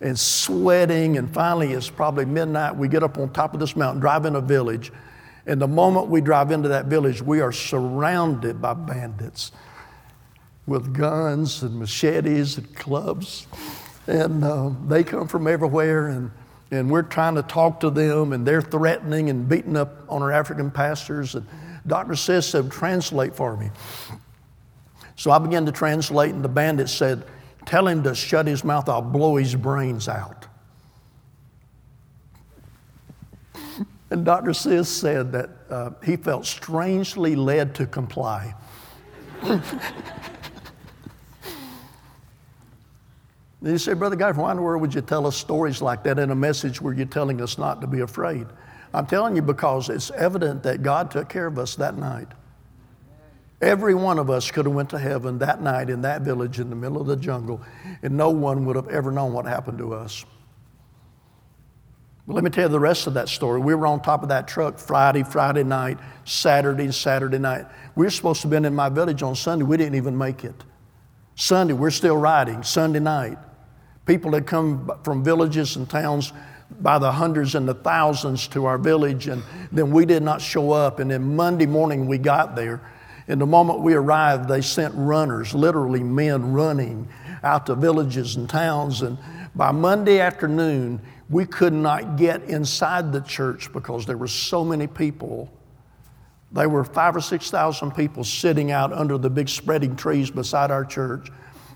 and 0.00 0.18
sweating. 0.18 1.18
And 1.18 1.32
finally, 1.32 1.72
it's 1.72 1.90
probably 1.90 2.24
midnight. 2.24 2.76
We 2.76 2.88
get 2.88 3.02
up 3.02 3.18
on 3.18 3.32
top 3.32 3.54
of 3.54 3.60
this 3.60 3.74
mountain, 3.74 4.00
drive 4.00 4.26
in 4.26 4.36
a 4.36 4.40
village. 4.40 4.92
And 5.46 5.60
the 5.60 5.68
moment 5.68 6.08
we 6.08 6.20
drive 6.20 6.50
into 6.50 6.68
that 6.68 6.86
village, 6.86 7.22
we 7.22 7.40
are 7.40 7.52
surrounded 7.52 8.60
by 8.60 8.74
bandits 8.74 9.52
with 10.66 10.94
guns 10.94 11.62
and 11.62 11.78
machetes 11.78 12.58
and 12.58 12.74
clubs. 12.76 13.46
And 14.06 14.44
uh, 14.44 14.70
they 14.86 15.02
come 15.02 15.26
from 15.26 15.46
everywhere. 15.46 16.08
And 16.08 16.30
and 16.70 16.90
we're 16.90 17.02
trying 17.02 17.34
to 17.34 17.42
talk 17.42 17.80
to 17.80 17.90
them, 17.90 18.32
and 18.32 18.46
they're 18.46 18.62
threatening 18.62 19.28
and 19.30 19.48
beating 19.48 19.76
up 19.76 20.04
on 20.08 20.22
our 20.22 20.30
African 20.30 20.70
pastors. 20.70 21.34
And 21.34 21.46
Dr. 21.86 22.12
Sisk 22.12 22.50
said, 22.50 22.70
Translate 22.70 23.34
for 23.34 23.56
me. 23.56 23.70
So 25.16 25.30
I 25.30 25.38
began 25.38 25.66
to 25.66 25.72
translate, 25.72 26.32
and 26.32 26.44
the 26.44 26.48
bandit 26.48 26.88
said, 26.88 27.24
Tell 27.66 27.86
him 27.86 28.02
to 28.04 28.14
shut 28.14 28.46
his 28.46 28.64
mouth, 28.64 28.88
I'll 28.88 29.02
blow 29.02 29.36
his 29.36 29.54
brains 29.54 30.08
out. 30.08 30.46
And 34.10 34.24
Dr. 34.24 34.50
Sisk 34.50 34.86
said 34.86 35.32
that 35.32 35.50
uh, 35.68 35.90
he 36.04 36.16
felt 36.16 36.46
strangely 36.46 37.36
led 37.36 37.74
to 37.76 37.86
comply. 37.86 38.54
Then 43.62 43.72
you 43.72 43.78
say, 43.78 43.92
Brother 43.92 44.16
Guy, 44.16 44.32
why 44.32 44.50
in 44.52 44.56
the 44.56 44.62
world 44.62 44.80
would 44.80 44.94
you 44.94 45.02
tell 45.02 45.26
us 45.26 45.36
stories 45.36 45.82
like 45.82 46.02
that 46.04 46.18
in 46.18 46.30
a 46.30 46.34
message 46.34 46.80
where 46.80 46.94
you're 46.94 47.06
telling 47.06 47.42
us 47.42 47.58
not 47.58 47.80
to 47.82 47.86
be 47.86 48.00
afraid? 48.00 48.46
I'm 48.94 49.06
telling 49.06 49.36
you 49.36 49.42
because 49.42 49.88
it's 49.88 50.10
evident 50.12 50.62
that 50.62 50.82
God 50.82 51.10
took 51.10 51.28
care 51.28 51.46
of 51.46 51.58
us 51.58 51.76
that 51.76 51.96
night. 51.96 52.28
Every 53.60 53.94
one 53.94 54.18
of 54.18 54.30
us 54.30 54.50
could 54.50 54.64
have 54.64 54.74
went 54.74 54.90
to 54.90 54.98
heaven 54.98 55.38
that 55.38 55.60
night 55.60 55.90
in 55.90 56.02
that 56.02 56.22
village 56.22 56.58
in 56.58 56.70
the 56.70 56.76
middle 56.76 57.00
of 57.00 57.06
the 57.06 57.16
jungle, 57.16 57.60
and 58.02 58.16
no 58.16 58.30
one 58.30 58.64
would 58.64 58.76
have 58.76 58.88
ever 58.88 59.10
known 59.12 59.34
what 59.34 59.44
happened 59.44 59.78
to 59.78 59.92
us. 59.92 60.24
But 62.26 62.34
let 62.34 62.44
me 62.44 62.50
tell 62.50 62.64
you 62.64 62.68
the 62.68 62.80
rest 62.80 63.06
of 63.06 63.14
that 63.14 63.28
story. 63.28 63.60
We 63.60 63.74
were 63.74 63.86
on 63.86 64.00
top 64.00 64.22
of 64.22 64.30
that 64.30 64.48
truck 64.48 64.78
Friday, 64.78 65.22
Friday 65.22 65.64
night, 65.64 65.98
Saturday, 66.24 66.90
Saturday 66.90 67.38
night. 67.38 67.66
We 67.96 68.06
were 68.06 68.10
supposed 68.10 68.40
to 68.42 68.46
have 68.46 68.50
been 68.50 68.64
in 68.64 68.74
my 68.74 68.88
village 68.88 69.22
on 69.22 69.34
Sunday. 69.34 69.64
We 69.64 69.76
didn't 69.76 69.96
even 69.96 70.16
make 70.16 70.44
it. 70.44 70.54
Sunday, 71.34 71.74
we're 71.74 71.90
still 71.90 72.16
riding. 72.16 72.62
Sunday 72.62 73.00
night. 73.00 73.38
People 74.10 74.32
had 74.32 74.44
come 74.44 74.90
from 75.04 75.22
villages 75.22 75.76
and 75.76 75.88
towns 75.88 76.32
by 76.80 76.98
the 76.98 77.12
hundreds 77.12 77.54
and 77.54 77.68
the 77.68 77.74
thousands 77.74 78.48
to 78.48 78.64
our 78.64 78.76
village, 78.76 79.28
and 79.28 79.40
then 79.70 79.92
we 79.92 80.04
did 80.04 80.20
not 80.20 80.40
show 80.42 80.72
up. 80.72 80.98
And 80.98 81.12
then 81.12 81.36
Monday 81.36 81.66
morning 81.66 82.08
we 82.08 82.18
got 82.18 82.56
there. 82.56 82.82
And 83.28 83.40
the 83.40 83.46
moment 83.46 83.82
we 83.82 83.94
arrived, 83.94 84.48
they 84.48 84.62
sent 84.62 84.92
runners, 84.96 85.54
literally 85.54 86.02
men 86.02 86.52
running 86.52 87.08
out 87.44 87.66
to 87.66 87.76
villages 87.76 88.34
and 88.34 88.50
towns. 88.50 89.02
And 89.02 89.16
by 89.54 89.70
Monday 89.70 90.18
afternoon, 90.18 91.00
we 91.28 91.46
could 91.46 91.72
not 91.72 92.16
get 92.16 92.42
inside 92.42 93.12
the 93.12 93.20
church 93.20 93.72
because 93.72 94.06
there 94.06 94.18
were 94.18 94.26
so 94.26 94.64
many 94.64 94.88
people. 94.88 95.48
There 96.50 96.68
were 96.68 96.82
five 96.82 97.14
or 97.14 97.20
6,000 97.20 97.92
people 97.92 98.24
sitting 98.24 98.72
out 98.72 98.92
under 98.92 99.18
the 99.18 99.30
big 99.30 99.48
spreading 99.48 99.94
trees 99.94 100.32
beside 100.32 100.72
our 100.72 100.84
church. 100.84 101.30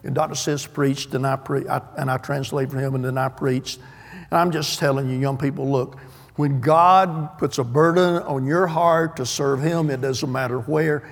And 0.04 0.14
Dr. 0.14 0.34
Sisk 0.34 0.72
preached, 0.72 1.14
and 1.14 1.26
I, 1.26 1.36
pre- 1.36 1.66
I, 1.66 1.80
and 1.96 2.10
I 2.10 2.18
translated 2.18 2.70
for 2.70 2.78
him, 2.78 2.94
and 2.94 3.04
then 3.04 3.18
I 3.18 3.28
preached. 3.28 3.80
And 4.12 4.38
I'm 4.38 4.50
just 4.50 4.78
telling 4.78 5.08
you, 5.08 5.18
young 5.18 5.38
people, 5.38 5.70
look, 5.70 5.98
when 6.36 6.60
God 6.60 7.38
puts 7.38 7.58
a 7.58 7.64
burden 7.64 8.22
on 8.22 8.44
your 8.44 8.66
heart 8.66 9.16
to 9.16 9.26
serve 9.26 9.62
Him, 9.62 9.90
it 9.90 10.00
doesn't 10.00 10.30
matter 10.30 10.58
where, 10.60 11.08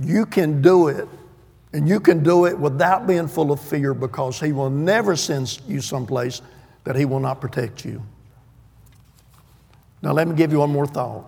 you 0.00 0.26
can 0.26 0.62
do 0.62 0.88
it. 0.88 1.08
And 1.72 1.86
you 1.86 2.00
can 2.00 2.22
do 2.22 2.46
it 2.46 2.58
without 2.58 3.06
being 3.06 3.28
full 3.28 3.52
of 3.52 3.60
fear 3.60 3.92
because 3.94 4.40
He 4.40 4.52
will 4.52 4.70
never 4.70 5.16
send 5.16 5.60
you 5.68 5.80
someplace 5.80 6.40
that 6.84 6.96
He 6.96 7.04
will 7.04 7.20
not 7.20 7.40
protect 7.40 7.84
you. 7.84 8.02
Now, 10.02 10.12
let 10.12 10.26
me 10.26 10.34
give 10.34 10.50
you 10.50 10.58
one 10.58 10.70
more 10.70 10.86
thought. 10.86 11.24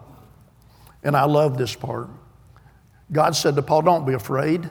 And 1.03 1.17
I 1.17 1.25
love 1.25 1.59
this 1.59 1.75
part. 1.75 2.09
God 3.13 3.37
said 3.37 3.55
to 3.57 3.63
Paul, 3.63 3.83
Don't 3.83 4.07
be 4.07 4.15
afraid. 4.15 4.69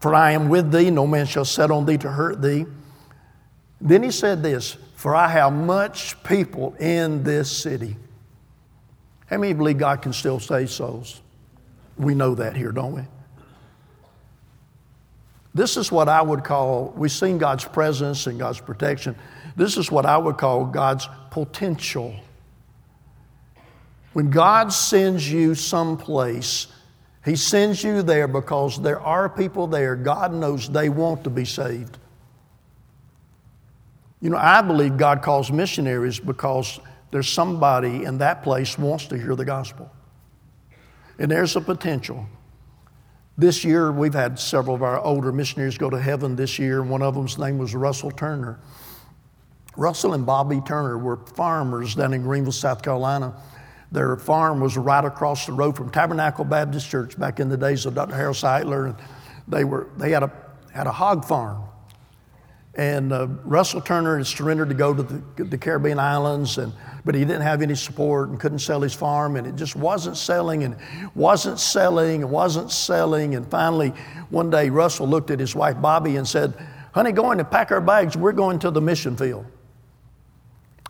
For 0.00 0.14
I 0.14 0.32
am 0.32 0.48
with 0.48 0.70
thee, 0.72 0.90
no 0.90 1.06
man 1.06 1.26
shall 1.26 1.44
set 1.44 1.70
on 1.70 1.86
thee 1.86 1.98
to 1.98 2.10
hurt 2.10 2.40
thee. 2.40 2.66
Then 3.80 4.02
he 4.02 4.10
said 4.10 4.42
this 4.42 4.76
For 4.94 5.14
I 5.14 5.28
have 5.28 5.52
much 5.52 6.22
people 6.22 6.74
in 6.74 7.22
this 7.24 7.50
city. 7.50 7.96
How 9.26 9.36
many 9.38 9.52
believe 9.52 9.78
God 9.78 10.02
can 10.02 10.12
still 10.12 10.40
save 10.40 10.70
souls? 10.70 11.20
We 11.96 12.14
know 12.14 12.34
that 12.36 12.56
here, 12.56 12.72
don't 12.72 12.94
we? 12.94 13.02
This 15.54 15.76
is 15.76 15.90
what 15.90 16.08
I 16.08 16.22
would 16.22 16.44
call, 16.44 16.94
we've 16.96 17.10
seen 17.10 17.36
God's 17.36 17.64
presence 17.64 18.26
and 18.26 18.38
God's 18.38 18.60
protection. 18.60 19.16
This 19.56 19.76
is 19.76 19.90
what 19.90 20.06
I 20.06 20.16
would 20.16 20.38
call 20.38 20.64
God's 20.64 21.08
potential. 21.30 22.14
When 24.12 24.30
God 24.30 24.72
sends 24.72 25.30
you 25.30 25.54
someplace 25.54 26.68
he 27.28 27.36
sends 27.36 27.84
you 27.84 28.02
there 28.02 28.28
because 28.28 28.80
there 28.80 29.00
are 29.00 29.28
people 29.28 29.66
there, 29.66 29.96
God 29.96 30.32
knows 30.32 30.68
they 30.68 30.88
want 30.88 31.24
to 31.24 31.30
be 31.30 31.44
saved. 31.44 31.98
You 34.20 34.30
know, 34.30 34.36
I 34.36 34.62
believe 34.62 34.96
God 34.96 35.22
calls 35.22 35.52
missionaries 35.52 36.18
because 36.18 36.80
there's 37.10 37.28
somebody 37.28 38.04
in 38.04 38.18
that 38.18 38.42
place 38.42 38.78
wants 38.78 39.06
to 39.06 39.18
hear 39.18 39.36
the 39.36 39.44
gospel. 39.44 39.90
And 41.18 41.30
there's 41.30 41.56
a 41.56 41.60
potential 41.60 42.26
This 43.38 43.64
year, 43.64 43.92
we've 43.92 44.14
had 44.14 44.36
several 44.36 44.74
of 44.74 44.82
our 44.82 44.98
older 45.00 45.30
missionaries 45.30 45.78
go 45.78 45.88
to 45.88 46.00
heaven 46.00 46.34
this 46.34 46.58
year. 46.58 46.82
One 46.82 47.02
of 47.02 47.14
them's 47.14 47.38
name 47.38 47.56
was 47.56 47.72
Russell 47.72 48.10
Turner. 48.10 48.58
Russell 49.76 50.14
and 50.14 50.26
Bobby 50.26 50.60
Turner 50.66 50.98
were 50.98 51.18
farmers 51.18 51.94
down 51.94 52.14
in 52.14 52.22
Greenville, 52.22 52.50
South 52.50 52.82
Carolina. 52.82 53.40
Their 53.90 54.16
farm 54.16 54.60
was 54.60 54.76
right 54.76 55.04
across 55.04 55.46
the 55.46 55.52
road 55.52 55.76
from 55.76 55.90
Tabernacle 55.90 56.44
Baptist 56.44 56.90
Church 56.90 57.18
back 57.18 57.40
in 57.40 57.48
the 57.48 57.56
days 57.56 57.86
of 57.86 57.94
Dr. 57.94 58.14
Harold 58.14 58.36
Sightler. 58.36 58.86
And 58.86 58.96
they, 59.46 59.64
were, 59.64 59.88
they 59.96 60.10
had, 60.10 60.22
a, 60.22 60.32
had 60.72 60.86
a 60.86 60.92
hog 60.92 61.24
farm. 61.24 61.64
And 62.74 63.12
uh, 63.12 63.26
Russell 63.44 63.80
Turner 63.80 64.18
had 64.18 64.26
surrendered 64.26 64.68
to 64.68 64.74
go 64.74 64.94
to 64.94 65.02
the, 65.02 65.44
the, 65.44 65.58
Caribbean 65.58 65.98
islands, 65.98 66.58
and, 66.58 66.72
but 67.04 67.16
he 67.16 67.22
didn't 67.22 67.42
have 67.42 67.60
any 67.60 67.74
support 67.74 68.28
and 68.28 68.38
couldn't 68.38 68.60
sell 68.60 68.80
his 68.82 68.94
farm, 68.94 69.34
and 69.34 69.48
it 69.48 69.56
just 69.56 69.74
wasn't 69.74 70.16
selling 70.16 70.62
and 70.62 70.76
wasn't 71.16 71.58
selling 71.58 72.22
and 72.22 72.30
wasn't 72.30 72.70
selling. 72.70 73.34
And 73.34 73.50
finally, 73.50 73.88
one 74.30 74.48
day, 74.48 74.70
Russell 74.70 75.08
looked 75.08 75.32
at 75.32 75.40
his 75.40 75.56
wife 75.56 75.80
Bobby 75.80 76.16
and 76.16 76.28
said, 76.28 76.54
Honey, 76.92 77.10
go 77.10 77.32
in 77.32 77.40
and 77.40 77.50
pack 77.50 77.72
our 77.72 77.80
bags. 77.80 78.16
We're 78.16 78.30
going 78.30 78.60
to 78.60 78.70
the 78.70 78.80
mission 78.80 79.16
field. 79.16 79.46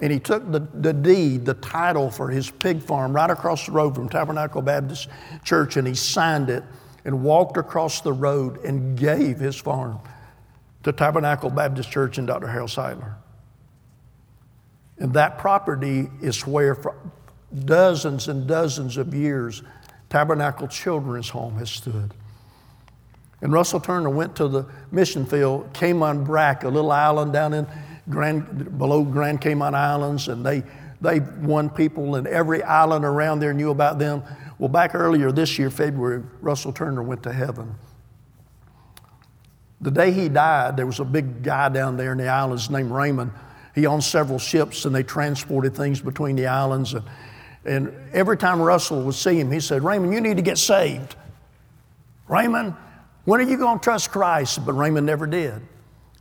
And 0.00 0.12
he 0.12 0.20
took 0.20 0.50
the, 0.50 0.60
the 0.74 0.92
deed, 0.92 1.44
the 1.44 1.54
title 1.54 2.10
for 2.10 2.28
his 2.28 2.50
pig 2.50 2.82
farm 2.82 3.12
right 3.12 3.30
across 3.30 3.66
the 3.66 3.72
road 3.72 3.94
from 3.94 4.08
Tabernacle 4.08 4.62
Baptist 4.62 5.08
Church, 5.44 5.76
and 5.76 5.86
he 5.86 5.94
signed 5.94 6.50
it 6.50 6.62
and 7.04 7.22
walked 7.22 7.56
across 7.56 8.00
the 8.00 8.12
road 8.12 8.64
and 8.64 8.96
gave 8.96 9.38
his 9.38 9.56
farm 9.56 9.98
to 10.84 10.92
Tabernacle 10.92 11.50
Baptist 11.50 11.90
Church 11.90 12.18
and 12.18 12.26
Dr. 12.26 12.46
Harold 12.46 12.70
Sightler. 12.70 13.14
And 14.98 15.12
that 15.14 15.38
property 15.38 16.08
is 16.20 16.46
where, 16.46 16.74
for 16.74 16.96
dozens 17.64 18.28
and 18.28 18.46
dozens 18.46 18.96
of 18.96 19.14
years, 19.14 19.62
Tabernacle 20.10 20.68
Children's 20.68 21.28
Home 21.30 21.56
has 21.56 21.70
stood. 21.70 22.14
And 23.40 23.52
Russell 23.52 23.80
Turner 23.80 24.10
went 24.10 24.34
to 24.36 24.48
the 24.48 24.66
mission 24.90 25.24
field, 25.24 25.72
Cayman 25.72 26.24
Brac, 26.24 26.64
a 26.64 26.68
little 26.68 26.90
island 26.90 27.32
down 27.32 27.54
in 27.54 27.66
Grand, 28.10 28.78
below 28.78 29.02
Grand 29.04 29.40
Cayman 29.40 29.74
Islands, 29.74 30.28
and 30.28 30.44
they, 30.44 30.62
they 31.00 31.20
won 31.20 31.70
people, 31.70 32.16
and 32.16 32.26
every 32.26 32.62
island 32.62 33.04
around 33.04 33.40
there 33.40 33.52
knew 33.52 33.70
about 33.70 33.98
them. 33.98 34.22
Well, 34.58 34.68
back 34.68 34.94
earlier 34.94 35.30
this 35.30 35.58
year, 35.58 35.70
February, 35.70 36.22
Russell 36.40 36.72
Turner 36.72 37.02
went 37.02 37.22
to 37.24 37.32
heaven. 37.32 37.74
The 39.80 39.90
day 39.90 40.10
he 40.10 40.28
died, 40.28 40.76
there 40.76 40.86
was 40.86 40.98
a 40.98 41.04
big 41.04 41.42
guy 41.42 41.68
down 41.68 41.96
there 41.96 42.12
in 42.12 42.18
the 42.18 42.28
islands 42.28 42.68
named 42.68 42.90
Raymond. 42.90 43.30
He 43.74 43.86
owned 43.86 44.02
several 44.02 44.40
ships 44.40 44.84
and 44.84 44.94
they 44.94 45.04
transported 45.04 45.76
things 45.76 46.00
between 46.00 46.34
the 46.34 46.46
islands. 46.46 46.94
And, 46.94 47.04
and 47.64 47.94
every 48.12 48.36
time 48.36 48.60
Russell 48.60 49.02
would 49.02 49.14
see 49.14 49.38
him, 49.38 49.52
he 49.52 49.60
said, 49.60 49.84
Raymond, 49.84 50.12
you 50.12 50.20
need 50.20 50.36
to 50.36 50.42
get 50.42 50.58
saved. 50.58 51.14
Raymond, 52.26 52.74
when 53.24 53.40
are 53.40 53.48
you 53.48 53.56
going 53.56 53.78
to 53.78 53.84
trust 53.84 54.10
Christ? 54.10 54.66
But 54.66 54.72
Raymond 54.72 55.06
never 55.06 55.28
did. 55.28 55.62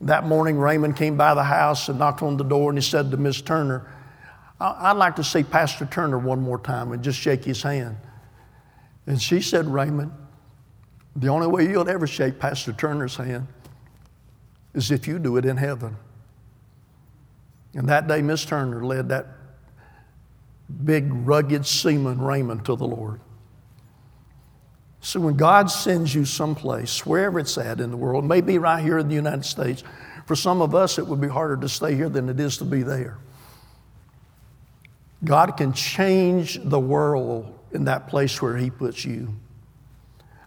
That 0.01 0.27
morning, 0.27 0.57
Raymond 0.57 0.95
came 0.95 1.17
by 1.17 1.33
the 1.33 1.43
house 1.43 1.89
and 1.89 1.97
knocked 1.97 2.21
on 2.21 2.37
the 2.37 2.43
door 2.43 2.69
and 2.69 2.77
he 2.77 2.87
said 2.87 3.11
to 3.11 3.17
Miss 3.17 3.41
Turner, 3.41 3.91
I'd 4.59 4.97
like 4.97 5.15
to 5.17 5.23
see 5.23 5.43
Pastor 5.43 5.85
Turner 5.85 6.17
one 6.17 6.41
more 6.41 6.59
time 6.59 6.91
and 6.91 7.03
just 7.03 7.19
shake 7.19 7.43
his 7.43 7.61
hand. 7.61 7.97
And 9.05 9.21
she 9.21 9.41
said, 9.41 9.67
Raymond, 9.67 10.11
the 11.15 11.27
only 11.29 11.47
way 11.47 11.67
you'll 11.67 11.89
ever 11.89 12.07
shake 12.07 12.39
Pastor 12.39 12.73
Turner's 12.73 13.15
hand 13.15 13.47
is 14.73 14.91
if 14.91 15.07
you 15.07 15.17
do 15.19 15.37
it 15.37 15.45
in 15.45 15.57
heaven. 15.57 15.95
And 17.73 17.87
that 17.89 18.07
day, 18.07 18.21
Miss 18.21 18.45
Turner 18.45 18.83
led 18.83 19.09
that 19.09 19.27
big, 20.83 21.09
rugged 21.11 21.65
seaman 21.65 22.19
Raymond 22.19 22.65
to 22.65 22.75
the 22.75 22.87
Lord. 22.87 23.19
So 25.01 25.19
when 25.19 25.35
God 25.35 25.69
sends 25.69 26.13
you 26.13 26.25
someplace, 26.25 27.05
wherever 27.05 27.39
it's 27.39 27.57
at 27.57 27.79
in 27.79 27.91
the 27.91 27.97
world, 27.97 28.25
maybe 28.25 28.57
right 28.57 28.83
here 28.83 28.97
in 28.97 29.07
the 29.07 29.15
United 29.15 29.45
States, 29.45 29.83
for 30.25 30.35
some 30.35 30.61
of 30.61 30.75
us 30.75 30.97
it 30.97 31.07
would 31.07 31.21
be 31.21 31.27
harder 31.27 31.57
to 31.57 31.69
stay 31.69 31.95
here 31.95 32.09
than 32.09 32.29
it 32.29 32.39
is 32.39 32.57
to 32.57 32.65
be 32.65 32.83
there. 32.83 33.17
God 35.23 35.57
can 35.57 35.73
change 35.73 36.59
the 36.63 36.79
world 36.79 37.57
in 37.71 37.85
that 37.85 38.07
place 38.07 38.41
where 38.41 38.57
He 38.57 38.69
puts 38.69 39.05
you. 39.05 39.33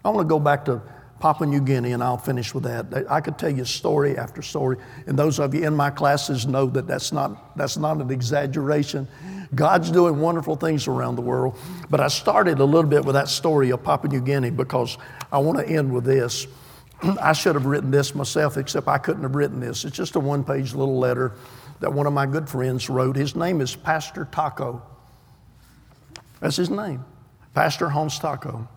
I 0.03 0.09
want 0.09 0.27
to 0.27 0.29
go 0.29 0.39
back 0.39 0.65
to 0.65 0.81
Papua 1.19 1.47
New 1.47 1.61
Guinea, 1.61 1.91
and 1.91 2.03
I'll 2.03 2.17
finish 2.17 2.53
with 2.53 2.63
that. 2.63 3.05
I 3.09 3.21
could 3.21 3.37
tell 3.37 3.49
you 3.49 3.63
story 3.63 4.17
after 4.17 4.41
story, 4.41 4.77
and 5.05 5.17
those 5.17 5.39
of 5.39 5.53
you 5.53 5.63
in 5.63 5.75
my 5.75 5.91
classes 5.91 6.47
know 6.47 6.65
that 6.67 6.87
that's 6.87 7.11
not, 7.11 7.55
that's 7.55 7.77
not 7.77 7.97
an 7.97 8.09
exaggeration. 8.09 9.07
God's 9.53 9.91
doing 9.91 10.19
wonderful 10.19 10.55
things 10.55 10.87
around 10.87 11.15
the 11.15 11.21
world, 11.21 11.57
but 11.89 11.99
I 11.99 12.07
started 12.07 12.59
a 12.59 12.65
little 12.65 12.89
bit 12.89 13.03
with 13.03 13.15
that 13.15 13.27
story 13.27 13.71
of 13.71 13.83
Papua 13.83 14.11
New 14.13 14.21
Guinea 14.21 14.49
because 14.49 14.97
I 15.31 15.39
want 15.39 15.59
to 15.59 15.67
end 15.67 15.93
with 15.93 16.05
this. 16.05 16.47
I 17.21 17.33
should 17.33 17.55
have 17.55 17.65
written 17.65 17.91
this 17.91 18.15
myself, 18.15 18.57
except 18.57 18.87
I 18.87 18.97
couldn't 18.97 19.23
have 19.23 19.35
written 19.35 19.59
this. 19.59 19.83
It's 19.83 19.95
just 19.95 20.15
a 20.15 20.19
one 20.19 20.43
page 20.43 20.73
little 20.73 20.97
letter 20.97 21.33
that 21.81 21.91
one 21.91 22.07
of 22.07 22.13
my 22.13 22.25
good 22.25 22.47
friends 22.47 22.89
wrote. 22.89 23.15
His 23.15 23.35
name 23.35 23.59
is 23.59 23.75
Pastor 23.75 24.27
Taco. 24.31 24.81
That's 26.39 26.55
his 26.55 26.69
name, 26.69 27.03
Pastor 27.53 27.89
Hans 27.89 28.17
Taco. 28.19 28.67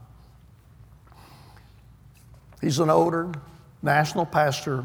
He's 2.61 2.79
an 2.79 2.91
older 2.91 3.31
national 3.83 4.27
pastor 4.27 4.85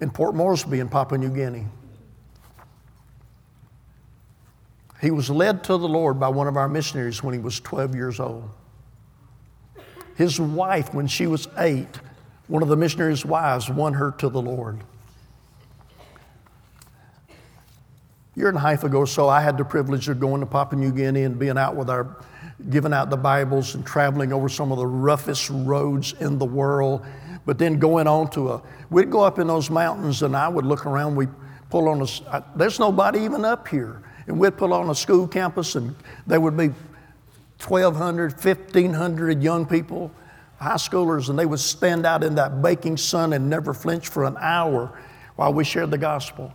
in 0.00 0.10
Port 0.10 0.34
Moresby 0.34 0.78
in 0.78 0.88
Papua 0.88 1.18
New 1.18 1.30
Guinea. 1.30 1.66
He 5.02 5.10
was 5.10 5.28
led 5.28 5.64
to 5.64 5.76
the 5.76 5.88
Lord 5.88 6.20
by 6.20 6.28
one 6.28 6.46
of 6.46 6.56
our 6.56 6.68
missionaries 6.68 7.24
when 7.24 7.34
he 7.34 7.40
was 7.40 7.58
12 7.58 7.96
years 7.96 8.20
old. 8.20 8.48
His 10.14 10.38
wife, 10.38 10.94
when 10.94 11.08
she 11.08 11.26
was 11.26 11.48
eight, 11.58 12.00
one 12.46 12.62
of 12.62 12.68
the 12.68 12.76
missionaries' 12.76 13.24
wives 13.24 13.68
won 13.68 13.94
her 13.94 14.12
to 14.12 14.28
the 14.28 14.40
Lord. 14.40 14.78
A 17.28 18.38
year 18.38 18.48
and 18.48 18.56
a 18.56 18.60
half 18.60 18.84
ago 18.84 19.04
so, 19.04 19.28
I 19.28 19.40
had 19.40 19.58
the 19.58 19.64
privilege 19.64 20.08
of 20.08 20.20
going 20.20 20.38
to 20.40 20.46
Papua 20.46 20.80
New 20.80 20.92
Guinea 20.92 21.24
and 21.24 21.36
being 21.36 21.58
out 21.58 21.74
with 21.74 21.90
our 21.90 22.16
giving 22.70 22.92
out 22.92 23.10
the 23.10 23.16
Bibles 23.16 23.74
and 23.74 23.84
traveling 23.84 24.32
over 24.32 24.48
some 24.48 24.70
of 24.70 24.78
the 24.78 24.86
roughest 24.86 25.50
roads 25.50 26.14
in 26.20 26.38
the 26.38 26.44
world. 26.44 27.04
But 27.44 27.58
then 27.58 27.80
going 27.80 28.06
on 28.06 28.30
to 28.30 28.52
a, 28.52 28.62
we'd 28.88 29.10
go 29.10 29.22
up 29.22 29.40
in 29.40 29.48
those 29.48 29.68
mountains 29.68 30.22
and 30.22 30.36
I 30.36 30.46
would 30.46 30.64
look 30.64 30.86
around. 30.86 31.16
We 31.16 31.26
pull 31.70 31.88
on 31.88 32.02
a, 32.02 32.44
there's 32.54 32.78
nobody 32.78 33.20
even 33.20 33.44
up 33.44 33.66
here. 33.66 34.00
And 34.26 34.38
we'd 34.38 34.56
pull 34.56 34.72
on 34.72 34.88
a 34.90 34.94
school 34.94 35.26
campus 35.26 35.74
and 35.74 35.94
there 36.26 36.40
would 36.40 36.56
be 36.56 36.68
1,200, 37.66 38.32
1,500 38.32 39.42
young 39.42 39.66
people, 39.66 40.10
high 40.58 40.74
schoolers, 40.74 41.28
and 41.28 41.38
they 41.38 41.46
would 41.46 41.60
stand 41.60 42.06
out 42.06 42.24
in 42.24 42.34
that 42.34 42.62
baking 42.62 42.96
sun 42.96 43.32
and 43.32 43.48
never 43.48 43.72
flinch 43.72 44.08
for 44.08 44.24
an 44.24 44.36
hour 44.40 44.98
while 45.36 45.52
we 45.52 45.64
shared 45.64 45.90
the 45.90 45.98
gospel. 45.98 46.52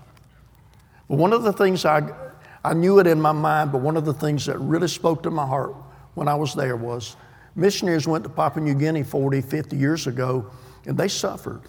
But 1.09 1.17
one 1.17 1.33
of 1.33 1.43
the 1.43 1.53
things 1.53 1.85
I, 1.85 2.09
I 2.63 2.73
knew 2.73 2.99
it 2.99 3.07
in 3.07 3.21
my 3.21 3.31
mind, 3.31 3.71
but 3.71 3.79
one 3.79 3.95
of 3.95 4.05
the 4.05 4.13
things 4.13 4.45
that 4.47 4.57
really 4.59 4.87
spoke 4.87 5.23
to 5.23 5.31
my 5.31 5.45
heart 5.45 5.75
when 6.15 6.27
I 6.27 6.35
was 6.35 6.53
there 6.53 6.75
was 6.75 7.15
missionaries 7.55 8.07
went 8.07 8.23
to 8.23 8.29
Papua 8.29 8.63
New 8.63 8.75
Guinea 8.75 9.03
40, 9.03 9.41
50 9.41 9.77
years 9.77 10.07
ago, 10.07 10.49
and 10.85 10.97
they 10.97 11.07
suffered. 11.07 11.61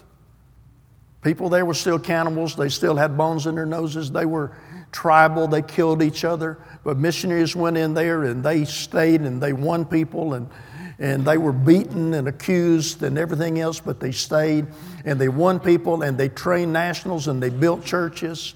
People 1.21 1.49
there 1.49 1.65
were 1.65 1.73
still 1.73 1.99
cannibals. 1.99 2.55
They 2.55 2.69
still 2.69 2.95
had 2.95 3.17
bones 3.17 3.45
in 3.45 3.55
their 3.55 3.65
noses. 3.65 4.11
They 4.11 4.25
were 4.25 4.53
tribal. 4.91 5.47
They 5.47 5.61
killed 5.61 6.01
each 6.01 6.23
other. 6.23 6.57
But 6.83 6.97
missionaries 6.97 7.55
went 7.55 7.77
in 7.77 7.93
there 7.93 8.23
and 8.23 8.43
they 8.43 8.65
stayed 8.65 9.21
and 9.21 9.41
they 9.41 9.53
won 9.53 9.85
people 9.85 10.33
and, 10.33 10.49
and 10.97 11.25
they 11.25 11.37
were 11.37 11.53
beaten 11.53 12.13
and 12.13 12.27
accused 12.27 13.03
and 13.03 13.17
everything 13.17 13.59
else, 13.59 13.79
but 13.79 13.99
they 13.99 14.11
stayed 14.11 14.67
and 15.05 15.19
they 15.19 15.29
won 15.29 15.59
people 15.59 16.03
and 16.03 16.17
they 16.17 16.29
trained 16.29 16.73
nationals 16.73 17.27
and 17.27 17.41
they 17.41 17.49
built 17.49 17.83
churches. 17.83 18.55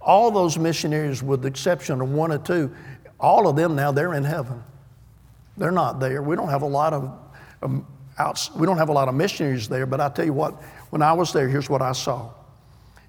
All 0.00 0.30
those 0.30 0.58
missionaries, 0.58 1.22
with 1.22 1.42
the 1.42 1.48
exception 1.48 2.00
of 2.00 2.10
one 2.10 2.32
or 2.32 2.38
two, 2.38 2.74
all 3.20 3.46
of 3.46 3.56
them 3.56 3.76
now, 3.76 3.92
they're 3.92 4.14
in 4.14 4.24
heaven. 4.24 4.62
They're 5.56 5.70
not 5.70 6.00
there. 6.00 6.22
We 6.22 6.34
don't 6.34 6.48
have 6.48 6.62
a 6.62 6.66
lot 6.66 6.92
of 6.92 7.18
um, 7.62 7.86
outs, 8.18 8.50
we 8.54 8.66
don't 8.66 8.78
have 8.78 8.88
a 8.88 8.92
lot 8.92 9.08
of 9.08 9.14
missionaries 9.14 9.68
there, 9.68 9.86
but 9.86 10.00
I 10.00 10.08
tell 10.08 10.24
you 10.24 10.32
what, 10.32 10.60
when 10.90 11.02
I 11.02 11.12
was 11.12 11.32
there, 11.32 11.48
here's 11.48 11.70
what 11.70 11.82
I 11.82 11.92
saw. 11.92 12.30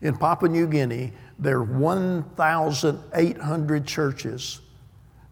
In 0.02 0.18
Papua 0.18 0.50
New 0.50 0.68
Guinea, 0.68 1.14
there 1.40 1.58
are 1.58 1.64
1,800 1.64 3.88
churches 3.88 4.62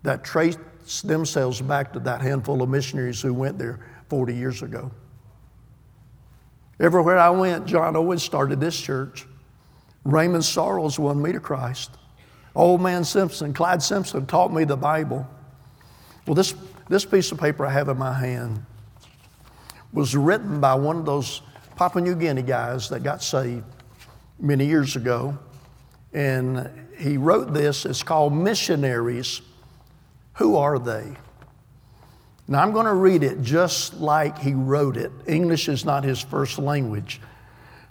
that 0.04 0.24
trace 0.24 0.58
themselves 1.04 1.62
back 1.62 1.94
to 1.94 2.00
that 2.00 2.22
handful 2.22 2.62
of 2.62 2.70
missionaries 2.70 3.22
who 3.22 3.34
went 3.34 3.58
there 3.58 3.80
40 4.10 4.36
years 4.36 4.62
ago. 4.62 4.92
Everywhere 6.80 7.20
I 7.20 7.30
went, 7.30 7.68
John 7.68 7.96
Owens 7.96 8.24
started 8.24 8.60
this 8.60 8.80
church. 8.80 9.28
Raymond 10.04 10.44
Sorrells 10.44 10.98
won 10.98 11.22
me 11.22 11.32
to 11.32 11.40
Christ. 11.40 11.92
Old 12.56 12.82
man 12.82 13.04
Simpson, 13.04 13.54
Clyde 13.54 13.84
Simpson, 13.84 14.26
taught 14.26 14.52
me 14.52 14.64
the 14.64 14.76
Bible. 14.76 15.28
Well, 16.26 16.36
this, 16.36 16.56
this 16.90 17.06
piece 17.06 17.32
of 17.32 17.40
paper 17.40 17.66
I 17.66 17.72
have 17.72 17.90
in 17.90 17.98
my 17.98 18.14
hand 18.14 18.66
was 19.94 20.16
written 20.16 20.60
by 20.60 20.74
one 20.74 20.98
of 20.98 21.06
those 21.06 21.42
Papua 21.76 22.04
New 22.04 22.16
Guinea 22.16 22.42
guys 22.42 22.90
that 22.90 23.04
got 23.04 23.24
saved 23.24 23.64
many 24.40 24.66
years 24.66 24.96
ago. 24.96 25.38
And 26.13 26.69
he 26.97 27.17
wrote 27.17 27.54
this. 27.54 27.86
It's 27.86 28.04
called 28.04 28.34
Missionaries. 28.34 29.41
Who 30.36 30.58
are 30.58 30.80
they? 30.80 31.15
Now, 32.47 32.62
I'm 32.62 32.74
going 32.74 32.86
to 32.86 32.93
read 32.93 33.24
it 33.24 33.41
just 33.41 34.00
like 34.00 34.38
he 34.38 34.54
wrote 34.54 34.97
it. 34.97 35.12
English 35.26 35.69
is 35.69 35.86
not 35.86 36.04
his 36.04 36.19
first 36.19 36.60
language. 36.60 37.21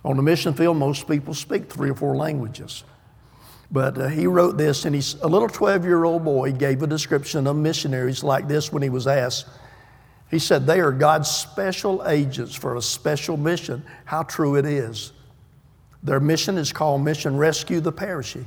On 0.04 0.16
the 0.16 0.22
mission 0.22 0.54
field, 0.54 0.76
most 0.76 1.08
people 1.08 1.34
speak 1.34 1.70
three 1.70 1.90
or 1.90 1.94
four 1.94 2.16
languages. 2.16 2.84
But 3.70 3.98
uh, 3.98 4.08
he 4.08 4.26
wrote 4.26 4.58
this, 4.58 4.84
and 4.84 4.94
he's 4.94 5.14
a 5.22 5.28
little 5.28 5.48
12 5.48 5.84
year 5.84 6.04
old 6.04 6.24
boy 6.24 6.52
gave 6.52 6.82
a 6.82 6.86
description 6.86 7.46
of 7.46 7.56
missionaries 7.56 8.24
like 8.24 8.48
this 8.48 8.72
when 8.72 8.82
he 8.82 8.90
was 8.90 9.06
asked. 9.06 9.46
He 10.30 10.38
said, 10.38 10.66
They 10.66 10.80
are 10.80 10.92
God's 10.92 11.30
special 11.30 12.06
agents 12.06 12.54
for 12.54 12.76
a 12.76 12.82
special 12.82 13.36
mission. 13.36 13.84
How 14.04 14.22
true 14.24 14.56
it 14.56 14.66
is. 14.66 15.12
Their 16.02 16.20
mission 16.20 16.56
is 16.56 16.72
called 16.72 17.02
Mission 17.02 17.36
Rescue 17.36 17.80
the 17.80 17.92
Perishing. 17.92 18.46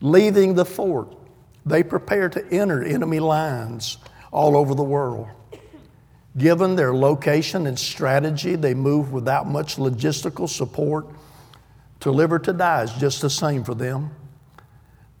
Leaving 0.00 0.54
the 0.54 0.64
fort, 0.64 1.14
they 1.66 1.82
prepare 1.82 2.28
to 2.30 2.46
enter 2.50 2.82
enemy 2.82 3.20
lines 3.20 3.98
all 4.32 4.56
over 4.56 4.74
the 4.74 4.82
world. 4.82 5.28
Given 6.38 6.76
their 6.76 6.94
location 6.94 7.66
and 7.66 7.78
strategy, 7.78 8.56
they 8.56 8.72
move 8.72 9.12
without 9.12 9.46
much 9.46 9.76
logistical 9.76 10.48
support. 10.48 11.06
To 12.00 12.10
live 12.10 12.32
or 12.32 12.38
to 12.38 12.52
die 12.52 12.84
is 12.84 12.92
just 12.94 13.20
the 13.20 13.28
same 13.28 13.64
for 13.64 13.74
them. 13.74 14.10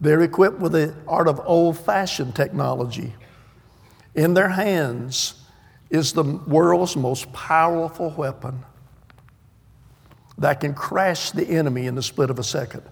They're 0.00 0.22
equipped 0.22 0.60
with 0.60 0.72
the 0.72 0.94
art 1.06 1.28
of 1.28 1.40
old 1.44 1.78
fashioned 1.78 2.34
technology. 2.34 3.12
In 4.14 4.32
their 4.32 4.48
hands 4.48 5.34
is 5.90 6.12
the 6.12 6.24
world's 6.24 6.96
most 6.96 7.30
powerful 7.32 8.10
weapon 8.10 8.64
that 10.40 10.60
can 10.60 10.74
crash 10.74 11.30
the 11.30 11.46
enemy 11.46 11.86
in 11.86 11.94
the 11.94 12.02
split 12.02 12.30
of 12.30 12.38
a 12.38 12.44
second. 12.44 12.82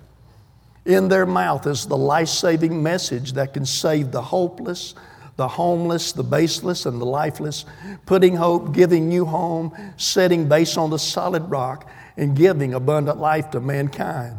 In 0.84 1.08
their 1.08 1.26
mouth 1.26 1.66
is 1.66 1.86
the 1.86 1.96
life 1.96 2.28
saving 2.28 2.82
message 2.82 3.32
that 3.32 3.52
can 3.52 3.66
save 3.66 4.12
the 4.12 4.22
hopeless, 4.22 4.94
the 5.36 5.48
homeless, 5.48 6.12
the 6.12 6.22
baseless, 6.22 6.86
and 6.86 7.00
the 7.00 7.06
lifeless, 7.06 7.64
putting 8.06 8.36
hope, 8.36 8.74
giving 8.74 9.08
new 9.08 9.24
home, 9.24 9.74
setting 9.96 10.48
base 10.48 10.76
on 10.76 10.90
the 10.90 10.98
solid 10.98 11.50
rock, 11.50 11.90
and 12.16 12.36
giving 12.36 12.74
abundant 12.74 13.18
life 13.18 13.50
to 13.50 13.60
mankind. 13.60 14.36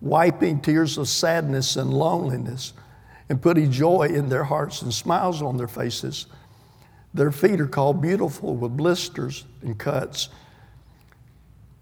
Wiping 0.00 0.60
tears 0.60 0.98
of 0.98 1.08
sadness 1.08 1.76
and 1.76 1.92
loneliness, 1.92 2.72
and 3.28 3.40
putting 3.40 3.70
joy 3.70 4.04
in 4.04 4.28
their 4.28 4.44
hearts 4.44 4.82
and 4.82 4.92
smiles 4.92 5.42
on 5.42 5.56
their 5.56 5.68
faces. 5.68 6.26
Their 7.12 7.30
feet 7.30 7.60
are 7.60 7.68
called 7.68 8.02
beautiful 8.02 8.56
with 8.56 8.76
blisters 8.76 9.44
and 9.62 9.78
cuts, 9.78 10.28